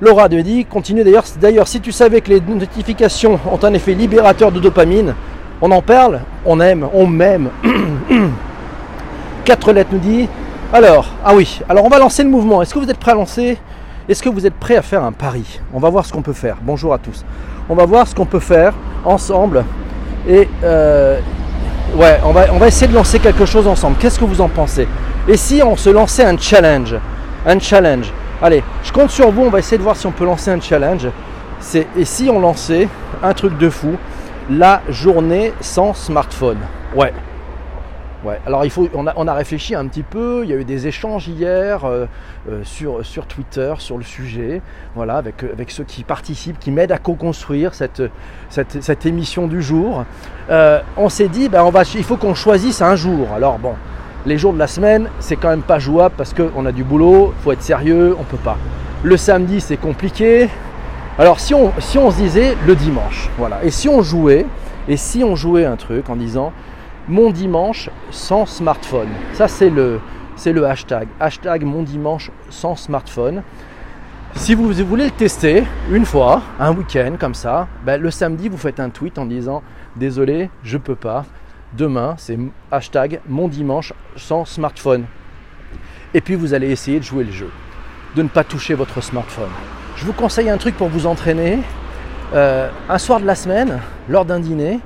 Laura 0.00 0.28
me 0.30 0.42
dit, 0.42 0.64
continue 0.64 1.04
d'ailleurs, 1.04 1.24
d'ailleurs, 1.38 1.68
si 1.68 1.80
tu 1.80 1.92
savais 1.92 2.22
que 2.22 2.30
les 2.30 2.40
notifications 2.40 3.38
ont 3.50 3.62
un 3.62 3.74
effet 3.74 3.92
libérateur 3.92 4.50
de 4.50 4.60
dopamine, 4.60 5.14
on 5.60 5.70
en 5.70 5.82
parle, 5.82 6.20
on 6.46 6.58
aime, 6.60 6.88
on 6.94 7.06
m'aime. 7.06 7.50
Quatre 9.44 9.72
lettres 9.72 9.90
nous 9.92 9.98
dit. 9.98 10.28
Alors, 10.72 11.08
ah 11.24 11.34
oui, 11.34 11.60
alors 11.68 11.84
on 11.84 11.88
va 11.88 11.98
lancer 11.98 12.22
le 12.22 12.30
mouvement. 12.30 12.62
Est-ce 12.62 12.72
que 12.72 12.78
vous 12.78 12.88
êtes 12.88 12.98
prêt 12.98 13.10
à 13.10 13.14
lancer? 13.14 13.58
Est-ce 14.10 14.24
que 14.24 14.28
vous 14.28 14.44
êtes 14.44 14.54
prêt 14.54 14.74
à 14.74 14.82
faire 14.82 15.04
un 15.04 15.12
pari? 15.12 15.60
On 15.72 15.78
va 15.78 15.88
voir 15.88 16.04
ce 16.04 16.12
qu'on 16.12 16.20
peut 16.20 16.32
faire. 16.32 16.56
Bonjour 16.62 16.92
à 16.92 16.98
tous. 16.98 17.24
On 17.68 17.76
va 17.76 17.86
voir 17.86 18.08
ce 18.08 18.14
qu'on 18.16 18.26
peut 18.26 18.40
faire 18.40 18.74
ensemble. 19.04 19.64
Et 20.28 20.48
euh, 20.64 21.20
ouais, 21.94 22.18
on 22.24 22.32
va, 22.32 22.46
on 22.52 22.58
va 22.58 22.66
essayer 22.66 22.88
de 22.88 22.92
lancer 22.92 23.20
quelque 23.20 23.46
chose 23.46 23.68
ensemble. 23.68 23.98
Qu'est-ce 24.00 24.18
que 24.18 24.24
vous 24.24 24.40
en 24.40 24.48
pensez? 24.48 24.88
Et 25.28 25.36
si 25.36 25.62
on 25.62 25.76
se 25.76 25.90
lançait 25.90 26.24
un 26.24 26.36
challenge? 26.36 26.96
Un 27.46 27.60
challenge. 27.60 28.12
Allez, 28.42 28.64
je 28.82 28.90
compte 28.90 29.10
sur 29.10 29.30
vous. 29.30 29.42
On 29.42 29.50
va 29.50 29.60
essayer 29.60 29.78
de 29.78 29.84
voir 29.84 29.94
si 29.94 30.08
on 30.08 30.10
peut 30.10 30.24
lancer 30.24 30.50
un 30.50 30.60
challenge. 30.60 31.06
C'est 31.60 31.86
et 31.96 32.04
si 32.04 32.28
on 32.28 32.40
lançait 32.40 32.88
un 33.22 33.32
truc 33.32 33.58
de 33.58 33.70
fou, 33.70 33.96
la 34.50 34.82
journée 34.88 35.52
sans 35.60 35.94
smartphone. 35.94 36.58
Ouais, 36.96 37.12
Ouais, 38.22 38.38
alors 38.46 38.66
il 38.66 38.70
faut, 38.70 38.86
on 38.92 39.06
a, 39.06 39.34
réfléchi 39.34 39.74
un 39.74 39.86
petit 39.86 40.02
peu, 40.02 40.42
il 40.44 40.50
y 40.50 40.52
a 40.52 40.56
eu 40.56 40.64
des 40.64 40.86
échanges 40.86 41.26
hier 41.28 41.86
euh, 41.86 42.04
euh, 42.50 42.60
sur, 42.64 43.04
sur 43.04 43.26
Twitter 43.26 43.72
sur 43.78 43.96
le 43.96 44.04
sujet, 44.04 44.60
voilà, 44.94 45.16
avec, 45.16 45.42
avec 45.42 45.70
ceux 45.70 45.84
qui 45.84 46.04
participent, 46.04 46.58
qui 46.58 46.70
m'aident 46.70 46.92
à 46.92 46.98
co-construire 46.98 47.72
cette, 47.72 48.02
cette, 48.50 48.82
cette, 48.82 49.06
émission 49.06 49.46
du 49.46 49.62
jour. 49.62 50.04
Euh, 50.50 50.80
on 50.98 51.08
s'est 51.08 51.28
dit, 51.28 51.48
ben 51.48 51.62
on 51.64 51.70
va, 51.70 51.84
il 51.94 52.04
faut 52.04 52.18
qu'on 52.18 52.34
choisisse 52.34 52.82
un 52.82 52.94
jour. 52.94 53.28
Alors 53.34 53.58
bon, 53.58 53.72
les 54.26 54.36
jours 54.36 54.52
de 54.52 54.58
la 54.58 54.66
semaine, 54.66 55.08
c'est 55.20 55.36
quand 55.36 55.48
même 55.48 55.62
pas 55.62 55.78
jouable 55.78 56.14
parce 56.18 56.34
qu'on 56.34 56.66
a 56.66 56.72
du 56.72 56.84
boulot, 56.84 57.32
faut 57.42 57.52
être 57.52 57.62
sérieux, 57.62 58.14
on 58.20 58.24
peut 58.24 58.36
pas. 58.36 58.58
Le 59.02 59.16
samedi, 59.16 59.62
c'est 59.62 59.78
compliqué. 59.78 60.50
Alors 61.18 61.40
si 61.40 61.54
on, 61.54 61.72
si 61.78 61.96
on 61.96 62.10
se 62.10 62.16
disait 62.16 62.54
le 62.66 62.74
dimanche, 62.74 63.30
voilà, 63.38 63.64
et 63.64 63.70
si 63.70 63.88
on 63.88 64.02
jouait, 64.02 64.44
et 64.88 64.98
si 64.98 65.24
on 65.24 65.36
jouait 65.36 65.64
un 65.64 65.76
truc 65.76 66.10
en 66.10 66.16
disant 66.16 66.52
mon 67.08 67.30
dimanche 67.30 67.90
sans 68.10 68.46
smartphone. 68.46 69.08
Ça, 69.32 69.48
c'est 69.48 69.70
le, 69.70 70.00
c'est 70.36 70.52
le 70.52 70.66
hashtag. 70.66 71.08
Hashtag 71.18 71.64
mon 71.64 71.82
dimanche 71.82 72.30
sans 72.48 72.76
smartphone. 72.76 73.42
Si 74.36 74.54
vous 74.54 74.72
voulez 74.72 75.06
le 75.06 75.10
tester 75.10 75.64
une 75.90 76.04
fois, 76.04 76.42
un 76.58 76.72
week-end 76.72 77.16
comme 77.18 77.34
ça, 77.34 77.66
ben, 77.84 78.00
le 78.00 78.10
samedi, 78.10 78.48
vous 78.48 78.56
faites 78.56 78.80
un 78.80 78.88
tweet 78.90 79.18
en 79.18 79.26
disant 79.26 79.62
Désolé, 79.96 80.50
je 80.62 80.78
peux 80.78 80.94
pas. 80.94 81.24
Demain, 81.76 82.14
c'est 82.16 82.38
hashtag 82.70 83.20
mon 83.28 83.48
dimanche 83.48 83.92
sans 84.16 84.44
smartphone. 84.44 85.04
Et 86.14 86.20
puis, 86.20 86.36
vous 86.36 86.54
allez 86.54 86.70
essayer 86.70 86.98
de 86.98 87.04
jouer 87.04 87.24
le 87.24 87.32
jeu, 87.32 87.50
de 88.16 88.22
ne 88.22 88.28
pas 88.28 88.44
toucher 88.44 88.74
votre 88.74 89.00
smartphone. 89.00 89.50
Je 89.96 90.04
vous 90.04 90.12
conseille 90.12 90.48
un 90.48 90.56
truc 90.56 90.76
pour 90.76 90.88
vous 90.88 91.06
entraîner. 91.06 91.58
Euh, 92.32 92.70
un 92.88 92.98
soir 92.98 93.20
de 93.20 93.26
la 93.26 93.34
semaine, 93.34 93.80
lors 94.08 94.24
d'un 94.24 94.38
dîner, 94.38 94.78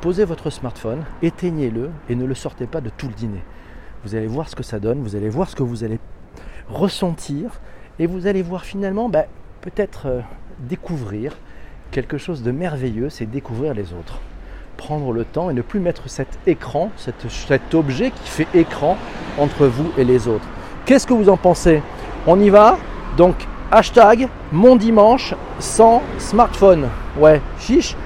posez 0.00 0.24
votre 0.24 0.50
smartphone, 0.50 1.04
éteignez-le 1.22 1.90
et 2.08 2.14
ne 2.14 2.24
le 2.24 2.34
sortez 2.34 2.66
pas 2.66 2.80
de 2.80 2.90
tout 2.90 3.06
le 3.06 3.12
dîner. 3.12 3.42
Vous 4.04 4.14
allez 4.14 4.26
voir 4.26 4.48
ce 4.48 4.56
que 4.56 4.62
ça 4.62 4.78
donne, 4.78 5.02
vous 5.02 5.14
allez 5.14 5.28
voir 5.28 5.48
ce 5.48 5.56
que 5.56 5.62
vous 5.62 5.84
allez 5.84 5.98
ressentir 6.68 7.60
et 7.98 8.06
vous 8.06 8.26
allez 8.26 8.42
voir 8.42 8.64
finalement 8.64 9.08
ben, 9.08 9.24
peut-être 9.60 10.06
euh, 10.06 10.20
découvrir 10.58 11.36
quelque 11.90 12.16
chose 12.16 12.42
de 12.42 12.50
merveilleux, 12.50 13.10
c'est 13.10 13.26
découvrir 13.26 13.74
les 13.74 13.92
autres. 13.92 14.20
Prendre 14.78 15.12
le 15.12 15.24
temps 15.24 15.50
et 15.50 15.54
ne 15.54 15.60
plus 15.60 15.80
mettre 15.80 16.08
cet 16.08 16.38
écran, 16.46 16.90
cet 16.96 17.74
objet 17.74 18.10
qui 18.10 18.28
fait 18.30 18.48
écran 18.54 18.96
entre 19.38 19.66
vous 19.66 19.90
et 19.98 20.04
les 20.04 20.28
autres. 20.28 20.46
Qu'est-ce 20.86 21.06
que 21.06 21.12
vous 21.12 21.28
en 21.28 21.36
pensez? 21.36 21.82
On 22.26 22.40
y 22.40 22.48
va? 22.48 22.78
Donc 23.18 23.34
hashtag 23.70 24.28
mon 24.50 24.76
dimanche 24.76 25.34
sans 25.58 26.02
smartphone. 26.18 26.88
Ouais, 27.18 27.42
chiche 27.58 27.96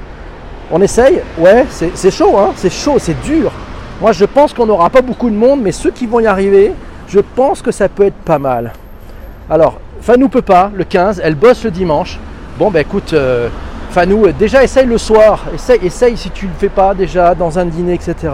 on 0.71 0.81
essaye 0.81 1.21
Ouais, 1.39 1.67
c'est 1.69 2.11
chaud, 2.11 2.37
hein 2.39 2.53
c'est 2.57 2.73
chaud, 2.73 2.97
c'est 2.99 3.21
dur. 3.23 3.53
Moi, 4.01 4.13
je 4.13 4.25
pense 4.25 4.53
qu'on 4.53 4.67
n'aura 4.67 4.91
pas 4.91 5.03
beaucoup 5.03 5.31
de 5.31 5.37
monde, 5.37 5.61
mais 5.63 5.73
ceux 5.73 5.91
qui 5.91 6.07
vont 6.07 6.21
y 6.21 6.27
arriver, 6.27 6.73
je 7.09 7.21
pense 7.21 7.63
que 7.63 7.71
ça 7.71 7.89
peut 7.89 8.05
être 8.05 8.17
pas 8.25 8.39
mal. 8.39 8.73
Alors, 9.49 9.79
Fanou 10.01 10.29
peut 10.29 10.43
pas, 10.43 10.71
le 10.75 10.85
15, 10.85 11.21
elle 11.23 11.35
bosse 11.35 11.65
le 11.65 11.71
dimanche. 11.71 12.19
Bon, 12.59 12.71
ben 12.71 12.81
écoute, 12.81 13.13
euh, 13.13 13.49
Fanou, 13.91 14.27
déjà 14.33 14.65
essaye 14.65 14.87
le 14.87 14.99
soir. 14.99 15.45
Essaye, 15.55 15.79
essaye 15.85 16.17
si 16.17 16.31
tu 16.31 16.47
ne 16.47 16.51
le 16.51 16.57
fais 16.59 16.69
pas 16.69 16.95
déjà 16.95 17.35
dans 17.35 17.59
un 17.59 17.67
dîner, 17.67 17.95
etc. 17.95 18.33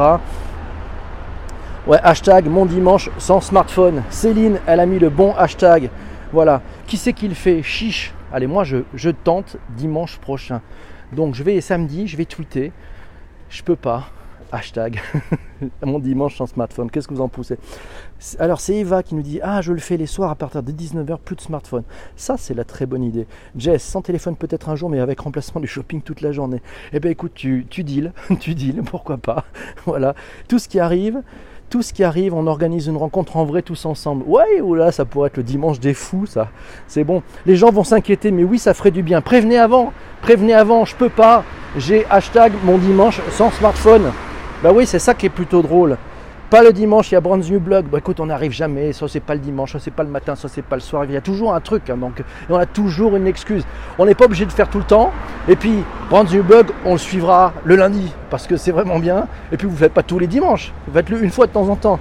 Ouais, 1.86 1.98
hashtag 2.02 2.46
mon 2.46 2.66
dimanche 2.66 3.10
sans 3.18 3.40
smartphone. 3.40 4.02
Céline, 4.10 4.58
elle 4.66 4.80
a 4.80 4.86
mis 4.86 4.98
le 4.98 5.10
bon 5.10 5.34
hashtag. 5.36 5.90
Voilà. 6.32 6.62
Qui 6.86 6.96
c'est 6.96 7.12
qui 7.12 7.28
le 7.28 7.34
fait? 7.34 7.62
Chiche. 7.62 8.12
Allez, 8.32 8.46
moi 8.46 8.64
je, 8.64 8.78
je 8.94 9.10
tente 9.10 9.56
dimanche 9.76 10.18
prochain. 10.18 10.60
Donc 11.12 11.34
je 11.34 11.42
vais 11.42 11.60
samedi, 11.60 12.06
je 12.06 12.16
vais 12.16 12.24
tweeter 12.24 12.72
Je 13.48 13.62
peux 13.62 13.76
pas. 13.76 14.08
Hashtag 14.52 15.00
mon 15.84 16.00
dimanche 16.00 16.36
sans 16.36 16.46
smartphone. 16.46 16.90
Qu'est-ce 16.90 17.06
que 17.06 17.14
vous 17.14 17.20
en 17.20 17.28
poussez 17.28 17.56
Alors 18.40 18.60
c'est 18.60 18.74
Eva 18.74 19.04
qui 19.04 19.14
nous 19.14 19.22
dit 19.22 19.38
Ah, 19.42 19.60
je 19.60 19.72
le 19.72 19.78
fais 19.78 19.96
les 19.96 20.06
soirs 20.06 20.30
à 20.30 20.34
partir 20.34 20.64
de 20.64 20.72
19h, 20.72 21.18
plus 21.24 21.36
de 21.36 21.40
smartphone. 21.40 21.84
Ça, 22.16 22.36
c'est 22.36 22.54
la 22.54 22.64
très 22.64 22.84
bonne 22.84 23.04
idée. 23.04 23.28
Jess, 23.56 23.82
sans 23.82 24.02
téléphone 24.02 24.34
peut-être 24.34 24.68
un 24.68 24.74
jour, 24.74 24.90
mais 24.90 24.98
avec 24.98 25.20
remplacement 25.20 25.60
du 25.60 25.68
shopping 25.68 26.02
toute 26.02 26.20
la 26.20 26.32
journée. 26.32 26.62
Eh 26.92 26.98
bien 26.98 27.12
écoute, 27.12 27.32
tu, 27.34 27.66
tu 27.70 27.84
deals, 27.84 28.12
tu 28.40 28.54
deals, 28.54 28.82
pourquoi 28.82 29.18
pas? 29.18 29.44
Voilà. 29.86 30.14
Tout 30.48 30.58
ce 30.58 30.68
qui 30.68 30.80
arrive, 30.80 31.22
tout 31.70 31.82
ce 31.82 31.92
qui 31.92 32.02
arrive, 32.02 32.34
on 32.34 32.48
organise 32.48 32.88
une 32.88 32.96
rencontre 32.96 33.36
en 33.36 33.44
vrai 33.44 33.62
tous 33.62 33.86
ensemble. 33.86 34.24
Ouais, 34.26 34.60
ou 34.60 34.74
là, 34.74 34.90
ça 34.90 35.04
pourrait 35.04 35.28
être 35.28 35.36
le 35.36 35.44
dimanche 35.44 35.78
des 35.78 35.94
fous, 35.94 36.26
ça. 36.26 36.48
C'est 36.88 37.04
bon. 37.04 37.22
Les 37.46 37.54
gens 37.54 37.70
vont 37.70 37.84
s'inquiéter, 37.84 38.32
mais 38.32 38.42
oui, 38.42 38.58
ça 38.58 38.74
ferait 38.74 38.90
du 38.90 39.04
bien. 39.04 39.20
Prévenez 39.20 39.56
avant, 39.56 39.92
prévenez 40.20 40.52
avant, 40.52 40.84
je 40.84 40.96
peux 40.96 41.08
pas. 41.08 41.44
J'ai 41.76 42.04
hashtag 42.10 42.52
mon 42.64 42.76
dimanche 42.76 43.20
sans 43.30 43.52
smartphone. 43.52 44.10
Bah 44.64 44.72
oui, 44.74 44.84
c'est 44.84 44.98
ça 44.98 45.14
qui 45.14 45.26
est 45.26 45.30
plutôt 45.30 45.62
drôle. 45.62 45.96
Pas 46.50 46.64
le 46.64 46.72
dimanche, 46.72 47.12
il 47.12 47.14
y 47.14 47.16
a 47.16 47.20
Brand 47.20 47.40
New 47.40 47.60
Blog. 47.60 47.84
Bah 47.86 47.98
écoute, 47.98 48.18
on 48.18 48.26
n'arrive 48.26 48.50
jamais. 48.50 48.92
Soit 48.92 49.08
c'est 49.08 49.20
pas 49.20 49.34
le 49.34 49.40
dimanche, 49.40 49.70
soit 49.70 49.78
c'est 49.78 49.92
pas 49.92 50.02
le 50.02 50.08
matin, 50.08 50.34
soit 50.34 50.50
c'est 50.52 50.62
pas 50.62 50.74
le 50.74 50.80
soir. 50.80 51.04
Il 51.04 51.12
y 51.12 51.16
a 51.16 51.20
toujours 51.20 51.54
un 51.54 51.60
truc. 51.60 51.88
Hein, 51.88 51.96
donc, 51.96 52.24
on 52.48 52.56
a 52.56 52.66
toujours 52.66 53.14
une 53.14 53.28
excuse. 53.28 53.62
On 54.00 54.04
n'est 54.04 54.16
pas 54.16 54.24
obligé 54.24 54.46
de 54.46 54.50
faire 54.50 54.68
tout 54.68 54.78
le 54.78 54.84
temps. 54.84 55.12
Et 55.46 55.54
puis, 55.54 55.84
Brand 56.10 56.28
New 56.28 56.42
Blog, 56.42 56.66
on 56.84 56.94
le 56.94 56.98
suivra 56.98 57.52
le 57.62 57.76
lundi 57.76 58.12
parce 58.30 58.48
que 58.48 58.56
c'est 58.56 58.72
vraiment 58.72 58.98
bien. 58.98 59.28
Et 59.52 59.56
puis, 59.56 59.68
vous 59.68 59.74
ne 59.74 59.78
faites 59.78 59.94
pas 59.94 60.02
tous 60.02 60.18
les 60.18 60.26
dimanches. 60.26 60.72
Vous 60.88 60.92
faites-le 60.92 61.22
une 61.22 61.30
fois 61.30 61.46
de 61.46 61.52
temps 61.52 61.68
en 61.68 61.76
temps. 61.76 62.00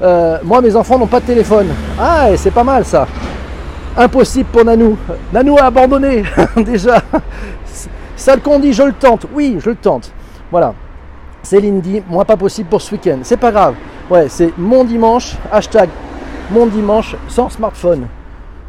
Euh, 0.00 0.38
moi, 0.44 0.60
mes 0.60 0.76
enfants 0.76 0.96
n'ont 0.96 1.08
pas 1.08 1.18
de 1.18 1.26
téléphone. 1.26 1.66
Ah, 1.98 2.28
c'est 2.36 2.52
pas 2.52 2.62
mal 2.62 2.84
ça. 2.84 3.08
Impossible 3.96 4.48
pour 4.52 4.64
Nanou. 4.64 4.96
Nanou 5.32 5.58
a 5.58 5.64
abandonné 5.64 6.22
déjà. 6.58 7.02
Ça 8.14 8.36
qu'on 8.36 8.60
dit, 8.60 8.72
je 8.72 8.84
le 8.84 8.92
tente. 8.92 9.26
Oui, 9.32 9.56
je 9.58 9.70
le 9.70 9.76
tente. 9.76 10.12
Voilà. 10.52 10.72
Céline 11.42 11.80
dit, 11.80 12.02
moi 12.08 12.24
pas 12.24 12.36
possible 12.36 12.68
pour 12.68 12.80
ce 12.80 12.92
week-end. 12.92 13.18
C'est 13.22 13.36
pas 13.36 13.50
grave. 13.50 13.74
Ouais, 14.10 14.28
c'est 14.30 14.56
mon 14.56 14.84
dimanche, 14.84 15.36
hashtag 15.52 15.90
mon 16.50 16.66
dimanche 16.66 17.14
sans 17.28 17.50
smartphone. 17.50 18.06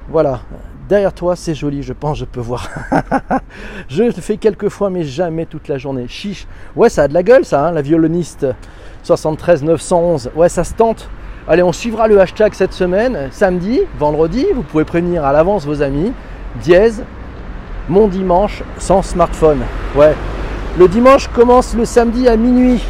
Voilà. 0.09 0.41
Derrière 0.89 1.13
toi, 1.13 1.37
c'est 1.37 1.55
joli, 1.55 1.81
je 1.81 1.93
pense, 1.93 2.17
je 2.17 2.25
peux 2.25 2.41
voir. 2.41 2.67
je 3.87 4.03
le 4.03 4.11
fais 4.11 4.35
quelques 4.35 4.67
fois, 4.67 4.89
mais 4.89 5.03
jamais 5.03 5.45
toute 5.45 5.69
la 5.69 5.77
journée. 5.77 6.07
Chiche. 6.09 6.45
Ouais, 6.75 6.89
ça 6.89 7.03
a 7.03 7.07
de 7.07 7.13
la 7.13 7.23
gueule, 7.23 7.45
ça, 7.45 7.67
hein, 7.67 7.71
la 7.71 7.81
violoniste 7.81 8.47
73 9.03 9.63
911. 9.63 10.31
Ouais, 10.35 10.49
ça 10.49 10.65
se 10.65 10.73
tente. 10.73 11.09
Allez, 11.47 11.63
on 11.63 11.71
suivra 11.71 12.09
le 12.09 12.19
hashtag 12.19 12.53
cette 12.53 12.73
semaine. 12.73 13.29
Samedi, 13.31 13.79
vendredi, 13.97 14.45
vous 14.53 14.63
pouvez 14.63 14.83
prévenir 14.83 15.23
à 15.23 15.31
l'avance 15.31 15.65
vos 15.65 15.81
amis. 15.81 16.11
Dièse, 16.61 17.03
mon 17.87 18.09
dimanche 18.09 18.61
sans 18.77 19.03
smartphone. 19.03 19.61
Ouais, 19.95 20.15
le 20.77 20.89
dimanche 20.89 21.29
commence 21.29 21.75
le 21.75 21.85
samedi 21.85 22.27
à 22.27 22.35
minuit. 22.35 22.83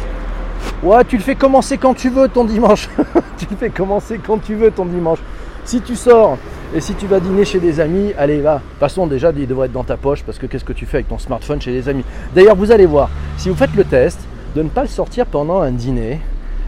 Ouais, 0.82 1.04
tu 1.04 1.16
le 1.16 1.22
fais 1.22 1.34
commencer 1.34 1.78
quand 1.78 1.94
tu 1.94 2.08
veux 2.08 2.28
ton 2.28 2.44
dimanche. 2.44 2.88
tu 3.38 3.46
le 3.50 3.56
fais 3.56 3.70
commencer 3.70 4.18
quand 4.24 4.38
tu 4.38 4.54
veux 4.54 4.70
ton 4.70 4.86
dimanche. 4.86 5.18
Si 5.64 5.80
tu 5.80 5.94
sors 5.94 6.38
et 6.74 6.80
si 6.80 6.94
tu 6.94 7.06
vas 7.06 7.20
dîner 7.20 7.44
chez 7.44 7.60
des 7.60 7.80
amis, 7.80 8.12
allez 8.16 8.40
va. 8.40 8.62
Façon, 8.78 9.06
déjà, 9.06 9.30
il 9.36 9.46
devrait 9.46 9.66
être 9.66 9.72
dans 9.72 9.84
ta 9.84 9.96
poche 9.96 10.22
parce 10.22 10.38
que 10.38 10.46
qu'est-ce 10.46 10.64
que 10.64 10.72
tu 10.72 10.86
fais 10.86 10.98
avec 10.98 11.08
ton 11.08 11.18
smartphone 11.18 11.60
chez 11.60 11.72
des 11.72 11.88
amis? 11.88 12.04
D'ailleurs, 12.34 12.56
vous 12.56 12.72
allez 12.72 12.86
voir, 12.86 13.10
si 13.36 13.48
vous 13.48 13.54
faites 13.54 13.74
le 13.74 13.84
test 13.84 14.18
de 14.54 14.62
ne 14.62 14.68
pas 14.68 14.82
le 14.82 14.88
sortir 14.88 15.26
pendant 15.26 15.60
un 15.60 15.70
dîner, 15.70 16.20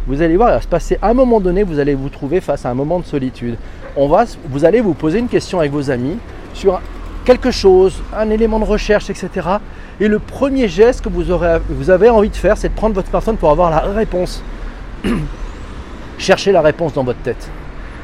vous 0.07 0.21
allez 0.21 0.37
voir, 0.37 0.49
à 0.51 1.09
un 1.09 1.15
moment 1.15 1.41
donné, 1.41 1.63
vous 1.63 1.79
allez 1.79 1.95
vous 1.95 2.09
trouver 2.09 2.41
face 2.41 2.67
à 2.67 2.71
un 2.71 2.75
moment 2.75 2.99
de 2.99 3.05
solitude. 3.05 3.57
On 3.97 4.09
va, 4.09 4.25
vous 4.51 4.65
allez 4.65 4.81
vous 4.81 4.95
poser 4.95 5.21
une 5.21 5.29
question 5.29 5.61
avec 5.61 5.71
vos 5.71 5.91
amis 5.91 6.19
sur 6.55 6.81
quelque 7.25 7.51
chose, 7.51 8.03
un 8.17 8.29
élément 8.31 8.59
de 8.59 8.65
recherche, 8.65 9.11
etc. 9.11 9.49
Et 10.03 10.09
le 10.09 10.19
premier 10.19 10.67
geste 10.67 11.05
que 11.05 11.09
vous, 11.09 11.31
aurez, 11.31 11.61
vous 11.69 11.89
avez 11.89 12.11
envie 12.11 12.29
de 12.29 12.35
faire, 12.35 12.59
c'est 12.59 12.71
de 12.71 12.75
prendre 12.75 12.93
votre 12.93 13.09
smartphone 13.09 13.37
pour 13.37 13.51
avoir 13.53 13.71
la 13.71 13.79
réponse. 13.93 14.43
Cherchez 16.19 16.51
la 16.51 16.61
réponse 16.61 16.93
dans 16.93 17.05
votre 17.05 17.21
tête. 17.21 17.49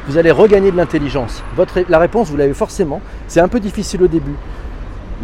Vous 0.07 0.17
allez 0.17 0.31
regagner 0.31 0.71
de 0.71 0.76
l'intelligence. 0.76 1.43
La 1.88 1.99
réponse, 1.99 2.31
vous 2.31 2.37
l'avez 2.37 2.55
forcément. 2.55 3.00
C'est 3.26 3.40
un 3.40 3.49
peu 3.49 3.59
difficile 3.59 4.00
au 4.05 4.07
début. 4.07 4.37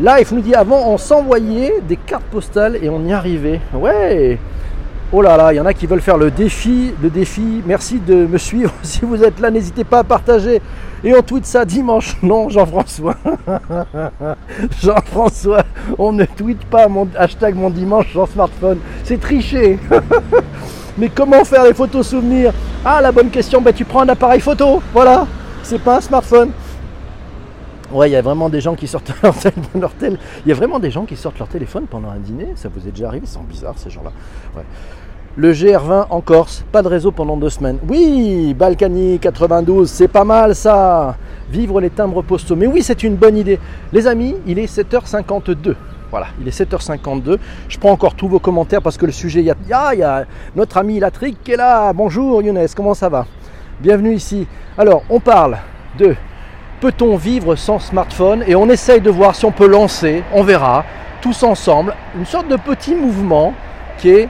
Là, 0.00 0.16
nous 0.32 0.40
dire, 0.40 0.58
avant, 0.58 0.88
on 0.88 0.98
s'envoyait 0.98 1.74
des 1.86 1.96
cartes 1.96 2.24
postales 2.24 2.76
et 2.82 2.88
on 2.88 3.04
y 3.04 3.12
arrivait. 3.12 3.60
Ouais, 3.72 4.40
Oh 5.12 5.22
là 5.22 5.36
là, 5.36 5.52
il 5.52 5.56
y 5.58 5.60
en 5.60 5.66
a 5.66 5.74
qui 5.74 5.86
veulent 5.86 6.00
faire 6.00 6.16
le 6.16 6.32
défi, 6.32 6.92
le 7.00 7.08
défi. 7.08 7.62
Merci 7.64 8.00
de 8.00 8.26
me 8.26 8.36
suivre. 8.36 8.72
Si 8.82 9.04
vous 9.04 9.22
êtes 9.22 9.38
là, 9.38 9.48
n'hésitez 9.52 9.84
pas 9.84 10.00
à 10.00 10.02
partager. 10.04 10.60
Et 11.04 11.14
on 11.14 11.22
tweet 11.22 11.44
ça 11.44 11.64
dimanche. 11.64 12.16
Non, 12.22 12.48
Jean-François. 12.48 13.16
Jean-François, 14.82 15.62
on 15.98 16.12
ne 16.12 16.24
tweet 16.24 16.64
pas 16.64 16.88
mon 16.88 17.06
hashtag 17.16 17.54
mon 17.54 17.68
dimanche 17.68 18.10
sur 18.10 18.26
smartphone. 18.26 18.78
C'est 19.04 19.20
tricher. 19.20 19.78
Mais 20.98 21.10
comment 21.10 21.44
faire 21.44 21.64
les 21.64 21.74
photos 21.74 22.08
souvenirs? 22.08 22.52
Ah, 22.84 23.00
la 23.02 23.12
bonne 23.12 23.28
question. 23.28 23.60
Ben, 23.60 23.74
tu 23.74 23.84
prends 23.84 24.00
un 24.00 24.08
appareil 24.08 24.40
photo. 24.40 24.80
Voilà. 24.92 25.26
C'est 25.62 25.80
pas 25.80 25.98
un 25.98 26.00
smartphone. 26.00 26.50
Ouais, 27.92 28.08
il 28.08 28.12
y 28.12 28.16
a 28.16 28.22
vraiment 28.22 28.48
des 28.48 28.60
gens 28.60 28.74
qui 28.74 28.86
sortent 28.86 29.12
leur, 29.22 29.34
leur 29.74 29.92
Il 30.02 30.48
y 30.48 30.52
a 30.52 30.54
vraiment 30.54 30.78
des 30.78 30.90
gens 30.90 31.04
qui 31.04 31.16
sortent 31.16 31.38
leur 31.38 31.48
téléphone 31.48 31.86
pendant 31.86 32.10
un 32.10 32.18
dîner. 32.18 32.52
Ça 32.54 32.70
vous 32.74 32.88
est 32.88 32.92
déjà 32.92 33.08
arrivé? 33.08 33.26
Ils 33.26 33.30
sont 33.30 33.42
bizarres 33.42 33.78
ces 33.78 33.90
gens-là. 33.90 34.12
Ouais. 34.56 34.64
Le 35.36 35.52
GR20 35.52 36.06
en 36.10 36.20
Corse, 36.20 36.64
pas 36.70 36.80
de 36.80 36.86
réseau 36.86 37.10
pendant 37.10 37.36
deux 37.36 37.50
semaines. 37.50 37.78
Oui, 37.88 38.54
Balkany 38.54 39.18
92, 39.18 39.90
c'est 39.90 40.06
pas 40.06 40.22
mal 40.22 40.54
ça. 40.54 41.16
Vivre 41.50 41.80
les 41.80 41.90
timbres 41.90 42.22
postaux. 42.22 42.54
Mais 42.54 42.68
oui, 42.68 42.84
c'est 42.84 43.02
une 43.02 43.16
bonne 43.16 43.36
idée. 43.36 43.58
Les 43.92 44.06
amis, 44.06 44.36
il 44.46 44.60
est 44.60 44.72
7h52. 44.72 45.74
Voilà, 46.12 46.28
il 46.40 46.46
est 46.46 46.56
7h52. 46.56 47.38
Je 47.68 47.78
prends 47.80 47.90
encore 47.90 48.14
tous 48.14 48.28
vos 48.28 48.38
commentaires 48.38 48.80
parce 48.80 48.96
que 48.96 49.06
le 49.06 49.12
sujet, 49.12 49.40
il 49.40 49.46
y 49.46 49.72
a, 50.04 50.24
notre 50.54 50.76
ami 50.76 51.00
Latric 51.00 51.36
qui 51.42 51.50
est 51.50 51.56
là. 51.56 51.92
Bonjour 51.92 52.40
Younes, 52.40 52.68
comment 52.76 52.94
ça 52.94 53.08
va? 53.08 53.26
Bienvenue 53.80 54.14
ici. 54.14 54.46
Alors, 54.78 55.02
on 55.10 55.18
parle 55.18 55.58
de 55.98 56.14
peut-on 56.80 57.16
vivre 57.16 57.56
sans 57.56 57.80
smartphone 57.80 58.44
Et 58.46 58.54
on 58.54 58.68
essaye 58.68 59.00
de 59.00 59.10
voir 59.10 59.34
si 59.34 59.44
on 59.44 59.50
peut 59.50 59.66
lancer, 59.66 60.22
on 60.32 60.44
verra, 60.44 60.84
tous 61.20 61.42
ensemble, 61.42 61.96
une 62.16 62.24
sorte 62.24 62.46
de 62.46 62.56
petit 62.56 62.94
mouvement 62.94 63.52
qui 63.98 64.10
est 64.10 64.28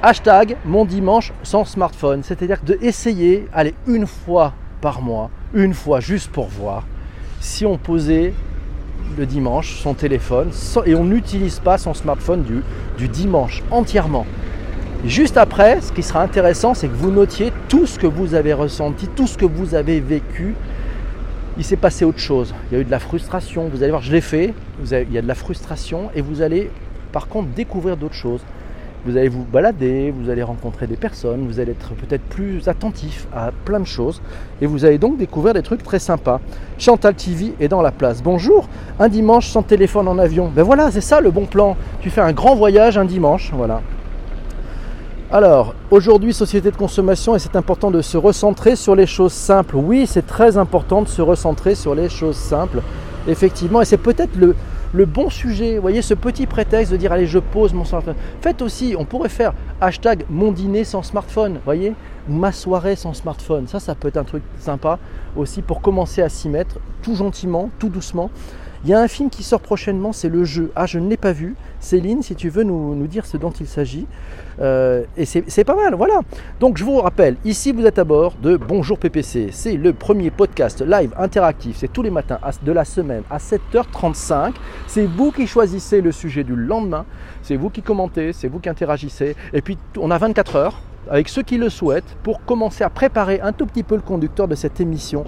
Hashtag 0.00 0.56
mon 0.64 0.84
dimanche 0.84 1.32
sans 1.42 1.64
smartphone. 1.64 2.22
C'est-à-dire 2.22 2.60
de 2.64 2.78
essayer, 2.80 3.48
aller 3.52 3.74
une 3.88 4.06
fois 4.06 4.52
par 4.80 5.02
mois, 5.02 5.28
une 5.54 5.74
fois 5.74 5.98
juste 5.98 6.30
pour 6.30 6.46
voir, 6.46 6.86
si 7.40 7.66
on 7.66 7.78
posait 7.78 8.32
le 9.16 9.26
dimanche 9.26 9.74
son 9.80 9.94
téléphone 9.94 10.50
et 10.86 10.94
on 10.94 11.02
n'utilise 11.02 11.58
pas 11.58 11.78
son 11.78 11.94
smartphone 11.94 12.44
du 12.96 13.08
dimanche 13.08 13.64
entièrement. 13.72 14.24
juste 15.04 15.36
après, 15.36 15.80
ce 15.80 15.90
qui 15.90 16.04
sera 16.04 16.22
intéressant, 16.22 16.74
c'est 16.74 16.86
que 16.86 16.94
vous 16.94 17.10
notiez 17.10 17.52
tout 17.68 17.86
ce 17.86 17.98
que 17.98 18.06
vous 18.06 18.34
avez 18.34 18.52
ressenti, 18.52 19.08
tout 19.08 19.26
ce 19.26 19.36
que 19.36 19.46
vous 19.46 19.74
avez 19.74 19.98
vécu. 19.98 20.54
Il 21.56 21.64
s'est 21.64 21.76
passé 21.76 22.04
autre 22.04 22.20
chose. 22.20 22.54
Il 22.70 22.74
y 22.74 22.78
a 22.78 22.80
eu 22.82 22.84
de 22.84 22.90
la 22.92 23.00
frustration. 23.00 23.68
Vous 23.68 23.82
allez 23.82 23.90
voir, 23.90 24.02
je 24.02 24.12
l'ai 24.12 24.20
fait. 24.20 24.54
il 24.80 25.12
y 25.12 25.18
a 25.18 25.22
de 25.22 25.26
la 25.26 25.34
frustration 25.34 26.10
et 26.14 26.20
vous 26.20 26.40
allez 26.40 26.70
par 27.10 27.26
contre 27.26 27.48
découvrir 27.48 27.96
d'autres 27.96 28.14
choses 28.14 28.44
vous 29.04 29.16
allez 29.16 29.28
vous 29.28 29.44
balader, 29.44 30.12
vous 30.16 30.30
allez 30.30 30.42
rencontrer 30.42 30.86
des 30.86 30.96
personnes, 30.96 31.46
vous 31.46 31.60
allez 31.60 31.72
être 31.72 31.94
peut-être 31.94 32.22
plus 32.22 32.68
attentif 32.68 33.26
à 33.34 33.50
plein 33.64 33.80
de 33.80 33.86
choses 33.86 34.20
et 34.60 34.66
vous 34.66 34.84
allez 34.84 34.98
donc 34.98 35.16
découvrir 35.16 35.54
des 35.54 35.62
trucs 35.62 35.82
très 35.82 35.98
sympas. 35.98 36.40
Chantal 36.78 37.14
TV 37.14 37.54
est 37.60 37.68
dans 37.68 37.82
la 37.82 37.92
place. 37.92 38.22
Bonjour, 38.22 38.68
un 38.98 39.08
dimanche 39.08 39.48
sans 39.48 39.62
téléphone 39.62 40.08
en 40.08 40.18
avion. 40.18 40.50
Ben 40.54 40.62
voilà, 40.62 40.90
c'est 40.90 41.00
ça 41.00 41.20
le 41.20 41.30
bon 41.30 41.46
plan. 41.46 41.76
Tu 42.00 42.10
fais 42.10 42.20
un 42.20 42.32
grand 42.32 42.54
voyage 42.54 42.98
un 42.98 43.04
dimanche, 43.04 43.52
voilà. 43.54 43.80
Alors, 45.30 45.74
aujourd'hui, 45.90 46.32
société 46.32 46.70
de 46.70 46.76
consommation, 46.76 47.36
et 47.36 47.38
c'est 47.38 47.54
important 47.54 47.90
de 47.90 48.00
se 48.00 48.16
recentrer 48.16 48.76
sur 48.76 48.94
les 48.96 49.04
choses 49.04 49.34
simples. 49.34 49.76
Oui, 49.76 50.06
c'est 50.06 50.26
très 50.26 50.56
important 50.56 51.02
de 51.02 51.08
se 51.08 51.20
recentrer 51.20 51.74
sur 51.74 51.94
les 51.94 52.08
choses 52.08 52.36
simples, 52.36 52.80
effectivement, 53.26 53.82
et 53.82 53.84
c'est 53.84 53.98
peut-être 53.98 54.36
le, 54.36 54.56
le 54.92 55.04
bon 55.04 55.30
sujet. 55.30 55.76
Vous 55.76 55.82
voyez, 55.82 56.02
ce 56.02 56.14
petit 56.14 56.46
prétexte 56.46 56.92
de 56.92 56.96
dire 56.96 57.12
allez, 57.12 57.26
je 57.26 57.38
pose 57.38 57.72
mon 57.72 57.84
smartphone. 57.84 58.14
Faites 58.40 58.62
aussi, 58.62 58.94
on 58.98 59.04
pourrait 59.04 59.28
faire 59.28 59.52
hashtag 59.80 60.24
mon 60.30 60.52
dîner 60.52 60.84
sans 60.84 61.02
smartphone, 61.02 61.54
vous 61.54 61.64
voyez, 61.64 61.94
ma 62.28 62.52
soirée 62.52 62.96
sans 62.96 63.14
smartphone. 63.14 63.66
Ça, 63.66 63.80
ça 63.80 63.94
peut 63.94 64.08
être 64.08 64.16
un 64.16 64.24
truc 64.24 64.42
sympa 64.58 64.98
aussi 65.36 65.62
pour 65.62 65.80
commencer 65.80 66.22
à 66.22 66.28
s'y 66.28 66.48
mettre 66.48 66.76
tout 67.02 67.14
gentiment, 67.14 67.70
tout 67.78 67.88
doucement. 67.88 68.30
Il 68.84 68.90
y 68.90 68.94
a 68.94 69.00
un 69.00 69.08
film 69.08 69.28
qui 69.28 69.42
sort 69.42 69.58
prochainement, 69.60 70.12
c'est 70.12 70.28
Le 70.28 70.44
Jeu. 70.44 70.70
Ah, 70.76 70.86
je 70.86 71.00
ne 71.00 71.08
l'ai 71.08 71.16
pas 71.16 71.32
vu. 71.32 71.56
Céline, 71.80 72.22
si 72.22 72.36
tu 72.36 72.48
veux 72.48 72.62
nous, 72.62 73.06
dire 73.08 73.26
ce 73.26 73.36
dont 73.36 73.50
il 73.50 73.66
s'agit. 73.66 74.06
Euh, 74.60 75.02
et 75.16 75.24
c'est 75.24 75.64
pas 75.64 75.74
mal, 75.74 75.94
voilà. 75.96 76.20
Donc 76.60 76.78
je 76.78 76.84
vous 76.84 77.00
rappelle, 77.00 77.36
ici 77.44 77.72
vous 77.72 77.86
êtes 77.86 77.98
à 77.98 78.04
bord 78.04 78.34
de 78.40 78.56
Bonjour 78.56 78.96
PPC. 78.96 79.48
C'est 79.50 79.76
le 79.76 79.92
premier 79.92 80.30
podcast 80.30 80.80
live 80.86 81.12
interactif. 81.18 81.76
C'est 81.78 81.92
tous 81.92 82.02
les 82.02 82.10
matins 82.10 82.38
de 82.62 82.72
la 82.72 82.84
semaine 82.84 83.22
à 83.30 83.38
7h35. 83.38 84.54
C'est 84.86 85.06
vous 85.06 85.32
qui 85.32 85.48
choisissez 85.48 86.00
le 86.00 86.12
sujet 86.12 86.44
du 86.44 86.54
lendemain. 86.54 87.04
C'est 87.42 87.56
vous 87.56 87.70
qui 87.70 87.82
commentez, 87.82 88.32
c'est 88.32 88.46
vous 88.46 88.60
qui 88.60 88.68
interagissez. 88.68 89.34
Et 89.52 89.60
puis 89.60 89.76
on 89.96 90.12
a 90.12 90.18
24 90.18 90.54
heures 90.54 90.80
avec 91.10 91.28
ceux 91.28 91.42
qui 91.42 91.58
le 91.58 91.68
souhaitent 91.68 92.16
pour 92.22 92.44
commencer 92.44 92.84
à 92.84 92.90
préparer 92.90 93.40
un 93.40 93.52
tout 93.52 93.66
petit 93.66 93.82
peu 93.82 93.96
le 93.96 94.02
conducteur 94.02 94.46
de 94.46 94.54
cette 94.54 94.80
émission 94.80 95.24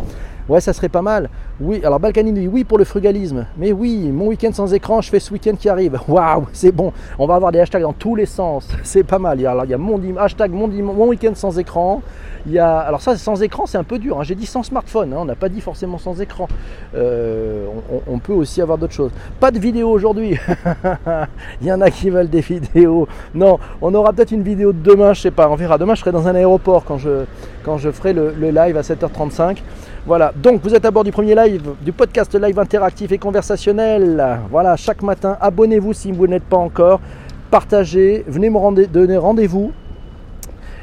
Ouais, 0.50 0.60
ça 0.60 0.72
serait 0.72 0.88
pas 0.88 1.00
mal. 1.00 1.30
Oui, 1.60 1.80
alors 1.84 2.00
Balkany 2.00 2.48
oui 2.48 2.64
pour 2.64 2.76
le 2.76 2.82
frugalisme. 2.82 3.46
Mais 3.56 3.70
oui, 3.70 4.10
mon 4.10 4.26
week-end 4.26 4.50
sans 4.52 4.74
écran, 4.74 5.00
je 5.00 5.08
fais 5.08 5.20
ce 5.20 5.32
week-end 5.32 5.54
qui 5.54 5.68
arrive. 5.68 5.96
Waouh, 6.08 6.48
c'est 6.52 6.72
bon. 6.72 6.92
On 7.20 7.28
va 7.28 7.36
avoir 7.36 7.52
des 7.52 7.60
hashtags 7.60 7.82
dans 7.82 7.92
tous 7.92 8.16
les 8.16 8.26
sens. 8.26 8.68
C'est 8.82 9.04
pas 9.04 9.20
mal. 9.20 9.38
Alors, 9.46 9.64
il 9.64 9.70
y 9.70 9.74
a 9.74 9.78
mon 9.78 10.00
hashtag 10.16 10.50
mon, 10.50 10.66
week-end 11.06 11.36
sans 11.36 11.56
écran. 11.60 12.02
Il 12.46 12.52
y 12.52 12.58
a, 12.58 12.78
alors 12.78 13.00
ça, 13.00 13.16
sans 13.16 13.40
écran, 13.42 13.66
c'est 13.66 13.78
un 13.78 13.84
peu 13.84 13.98
dur. 13.98 14.18
Hein. 14.18 14.24
J'ai 14.24 14.34
dit 14.34 14.46
sans 14.46 14.64
smartphone. 14.64 15.12
Hein. 15.12 15.18
On 15.20 15.24
n'a 15.26 15.36
pas 15.36 15.48
dit 15.48 15.60
forcément 15.60 15.98
sans 15.98 16.20
écran. 16.20 16.48
Euh, 16.96 17.66
on, 18.08 18.18
peut 18.18 18.32
aussi 18.32 18.60
avoir 18.60 18.76
d'autres 18.76 18.94
choses. 18.94 19.12
Pas 19.38 19.52
de 19.52 19.58
vidéo 19.60 19.88
aujourd'hui. 19.88 20.36
il 21.60 21.66
y 21.68 21.72
en 21.72 21.80
a 21.80 21.90
qui 21.90 22.10
veulent 22.10 22.30
des 22.30 22.40
vidéos. 22.40 23.06
Non, 23.34 23.60
on 23.82 23.94
aura 23.94 24.12
peut-être 24.12 24.32
une 24.32 24.42
vidéo 24.42 24.72
de 24.72 24.82
demain. 24.82 25.12
Je 25.12 25.20
sais 25.20 25.30
pas. 25.30 25.48
On 25.48 25.54
verra. 25.54 25.78
Demain, 25.78 25.94
je 25.94 26.00
serai 26.00 26.12
dans 26.12 26.26
un 26.26 26.34
aéroport 26.34 26.84
quand 26.84 26.98
je, 26.98 27.24
quand 27.62 27.78
je 27.78 27.90
ferai 27.90 28.14
le 28.14 28.50
live 28.50 28.76
à 28.76 28.80
7h35. 28.80 29.58
Voilà, 30.06 30.32
donc 30.34 30.62
vous 30.62 30.74
êtes 30.74 30.86
à 30.86 30.90
bord 30.90 31.04
du 31.04 31.12
premier 31.12 31.34
live, 31.34 31.74
du 31.82 31.92
podcast 31.92 32.34
live 32.34 32.58
interactif 32.58 33.12
et 33.12 33.18
conversationnel. 33.18 34.40
Voilà, 34.50 34.74
chaque 34.76 35.02
matin, 35.02 35.36
abonnez-vous 35.38 35.92
si 35.92 36.10
vous 36.10 36.26
n'êtes 36.26 36.44
pas 36.44 36.56
encore, 36.56 37.00
partagez, 37.50 38.24
venez 38.26 38.48
me 38.48 38.86
donner 38.86 39.18
rendez-vous. 39.18 39.72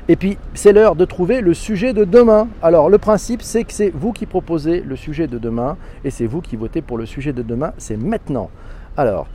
Et 0.08 0.16
puis, 0.16 0.38
c'est 0.54 0.72
l'heure 0.72 0.96
de 0.96 1.04
trouver 1.04 1.42
le 1.42 1.56
sujet 1.56 1.94
de 1.94 2.06
demain. 2.06 2.48
Alors, 2.62 2.92
le 2.92 3.00
principe, 3.00 3.42
c'est 3.42 3.64
que 3.64 3.74
c'est 3.74 3.90
vous 3.90 4.14
qui 4.14 4.28
proposez 4.28 4.82
le 4.82 4.96
sujet 4.96 5.26
de 5.26 5.40
demain 5.40 5.78
et 6.06 6.12
c'est 6.12 6.28
vous 6.28 6.42
qui 6.42 6.56
votez 6.56 6.82
pour 6.82 7.00
le 7.00 7.08
sujet 7.08 7.34
de 7.34 7.42
demain. 7.42 7.74
C'est 7.80 7.98
maintenant. 7.98 8.52
Alors, 8.96 9.28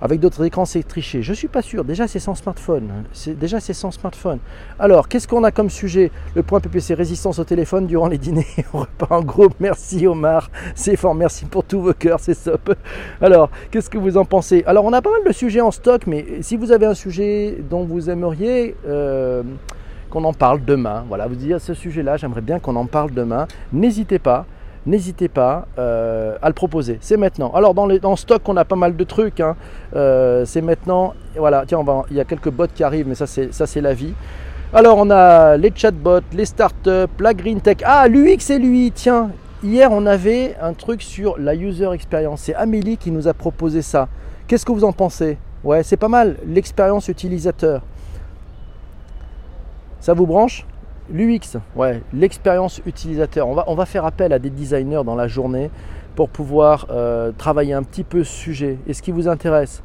avec 0.00 0.20
d'autres 0.20 0.44
écrans, 0.44 0.64
c'est 0.64 0.82
triché. 0.82 1.22
Je 1.22 1.30
ne 1.30 1.36
suis 1.36 1.48
pas 1.48 1.62
sûr. 1.62 1.84
Déjà, 1.84 2.06
c'est 2.06 2.18
sans 2.18 2.34
smartphone. 2.34 3.04
déjà, 3.38 3.60
c'est 3.60 3.72
sans 3.72 3.90
smartphone. 3.90 4.38
Alors, 4.78 5.08
qu'est-ce 5.08 5.26
qu'on 5.26 5.44
a 5.44 5.50
comme 5.50 5.70
sujet? 5.70 6.10
Le 6.34 6.42
point 6.42 6.60
PPC 6.60 6.94
résistance 6.94 7.38
au 7.38 7.44
téléphone 7.44 7.86
durant 7.86 8.08
les 8.08 8.18
dîners 8.18 8.46
repas 8.72 9.08
en 9.10 9.22
groupe. 9.22 9.54
Merci 9.60 10.06
Omar. 10.06 10.50
C'est 10.74 10.96
fort. 10.96 11.14
Merci 11.14 11.46
pour 11.46 11.64
tous 11.64 11.80
vos 11.80 11.94
cœurs. 11.94 12.20
C'est 12.20 12.34
top. 12.42 12.74
Alors, 13.20 13.50
qu'est-ce 13.70 13.90
que 13.90 13.98
vous 13.98 14.16
en 14.16 14.24
pensez? 14.24 14.62
Alors, 14.66 14.84
on 14.84 14.92
a 14.92 15.02
pas 15.02 15.10
mal 15.10 15.24
de 15.26 15.32
sujets 15.32 15.60
en 15.60 15.70
stock, 15.70 16.06
mais 16.06 16.42
si 16.42 16.56
vous 16.56 16.72
avez 16.72 16.86
un 16.86 16.94
sujet 16.94 17.58
dont 17.68 17.84
vous 17.84 18.10
aimeriez 18.10 18.76
euh, 18.86 19.42
qu'on 20.10 20.24
en 20.24 20.32
parle 20.32 20.64
demain, 20.64 21.04
voilà, 21.08 21.26
vous 21.26 21.34
dites 21.34 21.58
ce 21.58 21.74
sujet-là, 21.74 22.16
j'aimerais 22.16 22.40
bien 22.42 22.58
qu'on 22.58 22.76
en 22.76 22.86
parle 22.86 23.12
demain. 23.12 23.46
N'hésitez 23.72 24.18
pas 24.18 24.46
n'hésitez 24.86 25.28
pas 25.28 25.66
euh, 25.78 26.36
à 26.40 26.48
le 26.48 26.54
proposer. 26.54 26.98
C'est 27.00 27.16
maintenant. 27.16 27.50
Alors 27.54 27.74
dans, 27.74 27.86
les, 27.86 27.98
dans 27.98 28.16
stock, 28.16 28.42
on 28.48 28.56
a 28.56 28.64
pas 28.64 28.76
mal 28.76 28.96
de 28.96 29.04
trucs. 29.04 29.40
Hein. 29.40 29.56
Euh, 29.94 30.44
c'est 30.44 30.62
maintenant. 30.62 31.14
Voilà, 31.36 31.64
tiens, 31.66 31.84
il 32.10 32.16
y 32.16 32.20
a 32.20 32.24
quelques 32.24 32.50
bots 32.50 32.66
qui 32.74 32.84
arrivent, 32.84 33.08
mais 33.08 33.14
ça 33.14 33.26
c'est, 33.26 33.52
c'est 33.52 33.80
la 33.80 33.92
vie. 33.94 34.14
Alors 34.72 34.98
on 34.98 35.10
a 35.10 35.56
les 35.56 35.72
chatbots, 35.74 36.20
les 36.32 36.44
startups, 36.44 37.20
la 37.20 37.34
green 37.34 37.60
tech. 37.60 37.78
Ah, 37.84 38.08
l'UX 38.08 38.50
et 38.50 38.58
l'UI, 38.58 38.92
tiens. 38.92 39.30
Hier, 39.62 39.90
on 39.90 40.06
avait 40.06 40.54
un 40.60 40.74
truc 40.74 41.02
sur 41.02 41.38
la 41.38 41.54
user 41.54 41.90
experience. 41.92 42.42
C'est 42.42 42.54
Amélie 42.54 42.96
qui 42.96 43.10
nous 43.10 43.26
a 43.26 43.34
proposé 43.34 43.82
ça. 43.82 44.08
Qu'est-ce 44.46 44.64
que 44.64 44.72
vous 44.72 44.84
en 44.84 44.92
pensez? 44.92 45.38
Ouais, 45.64 45.82
c'est 45.82 45.96
pas 45.96 46.08
mal. 46.08 46.36
L'expérience 46.46 47.08
utilisateur. 47.08 47.82
Ça 50.00 50.14
vous 50.14 50.26
branche? 50.26 50.64
L'UX, 51.10 51.58
ouais, 51.76 52.02
l'expérience 52.12 52.80
utilisateur. 52.84 53.46
On 53.48 53.74
va, 53.74 53.86
faire 53.86 54.04
appel 54.04 54.32
à 54.32 54.38
des 54.38 54.50
designers 54.50 55.02
dans 55.04 55.14
la 55.14 55.28
journée 55.28 55.70
pour 56.16 56.28
pouvoir 56.28 56.86
euh, 56.90 57.30
travailler 57.36 57.74
un 57.74 57.82
petit 57.82 58.02
peu 58.02 58.24
ce 58.24 58.32
sujet. 58.32 58.78
Et 58.88 58.94
ce 58.94 59.02
qui 59.02 59.12
vous 59.12 59.28
intéresse, 59.28 59.82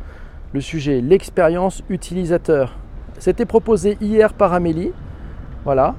le 0.54 0.62
sujet, 0.62 1.00
l'expérience 1.00 1.84
utilisateur. 1.90 2.76
C'était 3.20 3.46
proposé 3.46 3.98
hier 4.02 4.34
par 4.34 4.54
Amélie. 4.54 4.92
Voilà, 5.64 5.94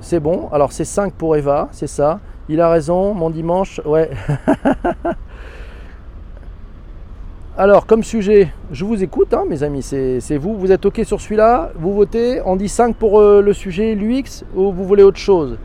c'est 0.00 0.20
bon. 0.20 0.48
Alors 0.52 0.72
c'est 0.72 0.84
5 0.84 1.14
pour 1.14 1.36
Eva, 1.36 1.68
c'est 1.72 1.86
ça. 1.86 2.20
Il 2.48 2.60
a 2.60 2.68
raison, 2.68 3.14
mon 3.14 3.30
dimanche, 3.30 3.80
ouais. 3.86 4.10
Alors, 7.56 7.86
comme 7.86 8.02
sujet, 8.02 8.52
je 8.72 8.84
vous 8.84 9.04
écoute, 9.04 9.32
hein, 9.32 9.44
mes 9.48 9.62
amis, 9.62 9.80
c'est 9.82 10.36
vous. 10.38 10.56
Vous 10.58 10.72
êtes 10.72 10.84
OK 10.86 11.00
sur 11.04 11.20
celui-là? 11.20 11.70
Vous 11.76 11.94
votez? 11.94 12.40
On 12.44 12.56
dit 12.56 12.68
5 12.68 12.96
pour 12.96 13.20
euh, 13.20 13.40
le 13.42 13.52
sujet 13.52 13.94
l'UX 13.94 14.42
ou 14.56 14.72
vous 14.72 14.84
voulez 14.84 15.04
autre 15.04 15.18
chose? 15.18 15.56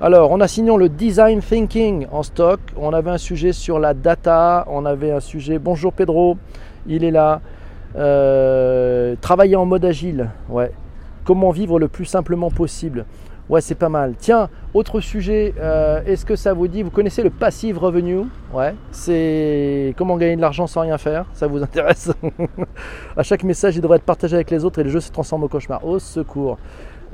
Alors, 0.00 0.30
on 0.30 0.40
a 0.40 0.46
sinon 0.46 0.76
le 0.76 0.88
design 0.88 1.40
thinking 1.40 2.06
en 2.12 2.22
stock. 2.22 2.60
On 2.76 2.92
avait 2.92 3.10
un 3.10 3.18
sujet 3.18 3.52
sur 3.52 3.80
la 3.80 3.92
data. 3.92 4.64
On 4.68 4.86
avait 4.86 5.10
un 5.10 5.18
sujet. 5.18 5.58
Bonjour 5.58 5.92
Pedro, 5.92 6.36
il 6.86 7.02
est 7.02 7.10
là. 7.10 7.40
Euh, 7.96 9.16
travailler 9.20 9.56
en 9.56 9.66
mode 9.66 9.84
agile. 9.84 10.30
Ouais. 10.48 10.70
Comment 11.24 11.50
vivre 11.50 11.80
le 11.80 11.88
plus 11.88 12.04
simplement 12.04 12.52
possible? 12.52 13.04
Ouais, 13.52 13.60
c'est 13.60 13.74
pas 13.74 13.90
mal. 13.90 14.14
Tiens, 14.18 14.48
autre 14.72 15.00
sujet, 15.00 15.52
euh, 15.60 16.00
est-ce 16.06 16.24
que 16.24 16.36
ça 16.36 16.54
vous 16.54 16.68
dit 16.68 16.82
Vous 16.82 16.88
connaissez 16.88 17.22
le 17.22 17.28
passive 17.28 17.76
revenue? 17.76 18.22
Ouais, 18.54 18.74
c'est 18.92 19.92
comment 19.98 20.16
gagner 20.16 20.36
de 20.36 20.40
l'argent 20.40 20.66
sans 20.66 20.80
rien 20.80 20.96
faire. 20.96 21.26
Ça 21.34 21.48
vous 21.48 21.62
intéresse? 21.62 22.10
À 23.14 23.22
chaque 23.22 23.44
message, 23.44 23.76
il 23.76 23.82
devrait 23.82 23.98
être 23.98 24.04
partagé 24.04 24.36
avec 24.36 24.50
les 24.50 24.64
autres 24.64 24.78
et 24.78 24.84
le 24.84 24.88
jeu 24.88 25.00
se 25.00 25.12
transforme 25.12 25.44
au 25.44 25.48
cauchemar. 25.48 25.84
Au 25.84 25.98
secours. 25.98 26.56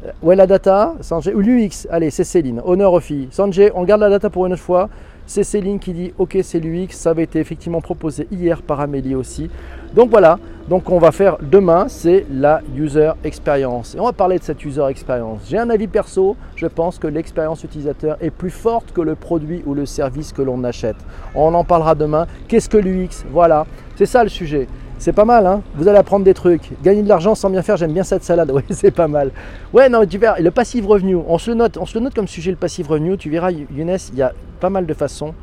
Euh, 0.07 0.13
ouais, 0.23 0.37
la 0.37 0.47
data, 0.47 0.95
Sanjay, 1.01 1.35
ou 1.35 1.41
l'UX, 1.41 1.89
allez, 1.91 2.11
c'est 2.11 2.23
Céline, 2.23 2.63
honneur 2.65 2.93
aux 2.93 3.01
filles. 3.01 3.27
Sanjay, 3.33 3.73
on 3.75 3.83
garde 3.83 4.03
la 4.03 4.11
data 4.11 4.31
pour 4.31 4.47
une 4.47 4.53
autre 4.53 4.63
fois. 4.63 4.91
C'est 5.29 5.45
Céline 5.45 5.79
qui 5.79 5.93
dit 5.93 6.15
OK, 6.17 6.39
c'est 6.43 6.59
l'UX. 6.59 6.89
Ça 6.93 7.11
avait 7.11 7.25
été 7.25 7.39
effectivement 7.39 7.83
proposé 7.83 8.27
hier 8.33 8.63
par 8.63 8.81
Amélie 8.81 9.15
aussi. 9.15 9.51
Donc 9.95 10.09
voilà, 10.09 10.39
donc 10.71 10.89
on 10.91 10.99
va 10.99 11.13
faire 11.13 11.37
demain, 11.43 11.85
c'est 11.89 12.25
la 12.33 12.63
user 12.75 13.13
experience. 13.25 13.95
Et 13.95 14.01
on 14.01 14.07
va 14.07 14.15
parler 14.15 14.39
de 14.39 14.43
cette 14.43 14.65
user 14.65 14.87
experience. 14.89 15.43
J'ai 15.47 15.59
un 15.59 15.69
avis 15.69 15.87
perso, 15.87 16.35
je 16.57 16.67
pense 16.67 16.99
que 16.99 17.07
l'expérience 17.07 17.63
utilisateur 17.63 18.17
est 18.23 18.31
plus 18.31 18.51
forte 18.51 18.93
que 18.93 19.03
le 19.03 19.17
produit 19.17 19.63
ou 19.67 19.75
le 19.75 19.85
service 19.85 20.33
que 20.33 20.41
l'on 20.41 20.65
achète. 20.65 20.97
On 21.35 21.53
en 21.53 21.63
parlera 21.63 21.95
demain. 21.95 22.27
Qu'est-ce 22.49 22.71
que 22.71 22.79
l'UX 22.79 23.27
Voilà, 23.31 23.67
c'est 23.97 24.07
ça 24.07 24.23
le 24.23 24.31
sujet. 24.31 24.67
C'est 24.99 25.13
pas 25.13 25.25
mal, 25.25 25.47
hein 25.47 25.63
Vous 25.77 25.87
allez 25.87 25.99
apprendre 25.99 26.25
des 26.25 26.35
trucs. 26.35 26.73
Gagner 26.83 27.03
de 27.03 27.09
l'argent 27.09 27.37
sans 27.37 27.51
bien 27.51 27.63
faire, 27.63 27.77
j'aime 27.77 27.93
bien 27.93 28.03
cette 28.03 28.25
salade. 28.25 28.51
Oui, 28.55 28.63
c'est 28.71 28.91
pas 28.91 29.07
mal. 29.07 29.31
Ouais, 29.73 29.89
non, 29.89 30.05
tu 30.05 30.19
verras, 30.19 30.41
le 30.41 30.51
passive 30.51 30.87
revenu, 30.87 31.15
on 31.15 31.39
se, 31.39 31.53
note, 31.53 31.77
on 31.77 31.87
se 31.87 31.97
le 31.97 32.05
note 32.05 32.15
comme 32.15 32.27
sujet 32.27 32.51
le 32.51 32.57
passive 32.57 32.91
revenu. 32.91 33.17
Tu 33.17 33.31
verras, 33.31 33.53
Younes, 33.53 33.97
il 34.13 34.19
y 34.19 34.23
a 34.23 34.33
pas 34.59 34.71
mal 34.71 34.87
de 34.87 34.95
façons 34.95 35.35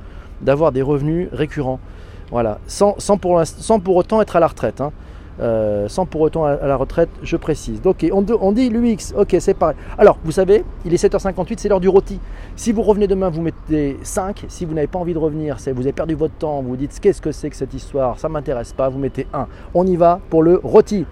d'avoir 0.42 0.74
des 0.74 0.82
revenus 0.82 1.30
récurrents. 1.32 1.80
Voilà, 2.32 2.60
sans, 2.68 2.96
sans, 2.98 3.18
pour, 3.18 3.42
sans 3.46 3.80
pour 3.80 3.96
autant 3.96 4.22
être 4.22 4.36
à 4.36 4.42
la 4.42 4.48
retraite. 4.48 4.82
Hein. 4.82 4.92
Euh, 5.42 5.90
sans 5.90 6.06
pour 6.06 6.22
autant 6.22 6.46
à 6.46 6.66
la 6.66 6.76
retraite, 6.76 7.10
je 7.22 7.36
précise. 7.36 7.82
On, 8.12 8.26
on 8.42 8.52
dit 8.52 8.70
l'UX, 8.70 9.14
ok, 9.18 9.36
c'est 9.40 9.54
pareil. 9.54 9.76
Alors, 9.98 10.18
vous 10.24 10.32
savez, 10.32 10.64
il 10.86 10.94
est 10.94 11.04
7h58, 11.04 11.56
c'est 11.58 11.70
l'heure 11.70 11.80
du 11.80 11.90
rôti. 11.90 12.20
Si 12.56 12.72
vous 12.72 12.82
revenez 12.82 13.08
demain, 13.08 13.30
vous 13.30 13.42
mettez 13.42 13.98
5. 14.02 14.46
Si 14.48 14.66
vous 14.66 14.74
n'avez 14.74 14.88
pas 14.88 15.00
envie 15.00 15.14
de 15.14 15.20
revenir, 15.20 15.58
vous 15.58 15.82
avez 15.82 15.92
perdu 15.92 16.16
votre 16.16 16.36
temps, 16.36 16.62
vous 16.62 16.78
dites 16.78 16.98
qu'est-ce 17.00 17.22
que 17.22 17.32
c'est 17.32 17.50
que 17.50 17.56
cette 17.56 17.74
histoire, 17.74 18.18
ça 18.18 18.28
ne 18.28 18.34
m'intéresse 18.34 18.74
pas, 18.74 18.88
vous 18.90 19.00
mettez 19.00 19.28
1. 19.34 19.48
On 19.74 19.86
y 19.86 19.96
va 19.96 20.20
pour 20.30 20.42
le 20.42 20.60
rôti. 20.64 21.06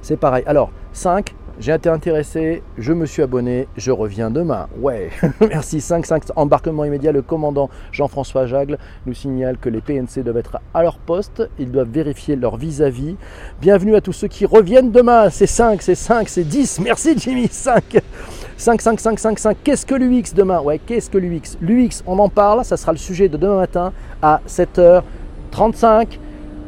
C'est 0.00 0.16
pareil. 0.16 0.44
Alors, 0.46 0.70
5, 0.92 1.34
j'ai 1.60 1.72
été 1.72 1.88
intéressé, 1.88 2.62
je 2.78 2.92
me 2.92 3.04
suis 3.04 3.22
abonné, 3.22 3.68
je 3.76 3.90
reviens 3.90 4.30
demain. 4.30 4.68
Ouais, 4.80 5.10
merci. 5.40 5.78
5-5 5.78 6.30
embarquement 6.34 6.84
immédiat. 6.84 7.12
Le 7.12 7.22
commandant 7.22 7.68
Jean-François 7.92 8.46
Jagle 8.46 8.78
nous 9.06 9.14
signale 9.14 9.58
que 9.58 9.68
les 9.68 9.80
PNC 9.80 10.22
doivent 10.24 10.38
être 10.38 10.58
à 10.72 10.82
leur 10.82 10.98
poste. 10.98 11.48
Ils 11.58 11.70
doivent 11.70 11.90
vérifier 11.90 12.36
leur 12.36 12.56
vis-à-vis. 12.56 13.16
Bienvenue 13.60 13.94
à 13.94 14.00
tous 14.00 14.12
ceux 14.12 14.28
qui 14.28 14.46
reviennent 14.46 14.90
demain. 14.90 15.28
C'est 15.30 15.46
5, 15.46 15.82
c'est 15.82 15.94
5, 15.94 16.28
c'est 16.28 16.44
10. 16.44 16.80
Merci 16.80 17.14
Jimmy. 17.18 17.48
5. 17.48 17.98
5, 18.56 18.80
5, 18.80 19.00
5, 19.00 19.18
5, 19.18 19.38
5. 19.38 19.56
Qu'est-ce 19.62 19.84
que 19.84 19.94
l'UX 19.94 20.34
demain? 20.34 20.60
Ouais, 20.60 20.78
qu'est-ce 20.78 21.10
que 21.10 21.18
l'UX 21.18 21.58
L'UX, 21.60 22.02
on 22.06 22.18
en 22.18 22.28
parle. 22.28 22.64
Ça 22.64 22.76
sera 22.76 22.92
le 22.92 22.98
sujet 22.98 23.28
de 23.28 23.36
demain 23.36 23.56
matin 23.56 23.92
à 24.22 24.40
7h35 24.48 26.18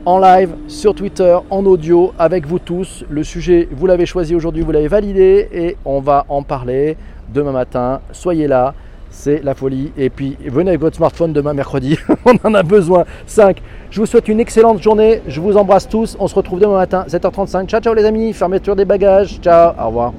en 0.07 0.19
live 0.19 0.55
sur 0.69 0.95
Twitter, 0.95 1.37
en 1.51 1.65
audio, 1.65 2.13
avec 2.19 2.47
vous 2.47 2.59
tous. 2.59 3.05
Le 3.09 3.25
sujet, 3.25 3.69
vous 3.73 3.87
l'avez 3.87 4.07
choisi 4.07 4.35
aujourd'hui, 4.35 4.63
vous 4.63 4.73
l'avez 4.73 4.89
validé 4.89 5.49
et 5.53 5.77
on 5.85 6.01
va 6.01 6.27
en 6.29 6.43
parler 6.43 6.97
demain 7.33 7.53
matin. 7.53 8.01
Soyez 8.13 8.47
là, 8.47 8.75
c'est 9.11 9.43
la 9.43 9.55
folie. 9.55 9.93
Et 9.97 10.11
puis 10.11 10.37
venez 10.45 10.71
avec 10.71 10.81
votre 10.81 10.97
smartphone 10.97 11.33
demain 11.33 11.55
mercredi, 11.55 11.99
on 12.25 12.37
en 12.45 12.55
a 12.55 12.63
besoin. 12.63 13.05
5. 13.27 13.63
Je 13.91 14.01
vous 14.01 14.07
souhaite 14.07 14.29
une 14.29 14.41
excellente 14.41 14.83
journée, 14.83 15.23
je 15.27 15.41
vous 15.41 15.57
embrasse 15.57 15.89
tous. 15.89 16.17
On 16.19 16.29
se 16.29 16.35
retrouve 16.35 16.61
demain 16.61 16.77
matin, 16.77 17.07
7h35. 17.09 17.67
Ciao, 17.67 17.81
ciao 17.81 17.95
les 17.95 18.05
amis, 18.05 18.33
fermeture 18.33 18.77
des 18.77 18.85
bagages. 18.85 19.41
Ciao, 19.41 19.73
au 19.81 19.87
revoir. 19.87 20.13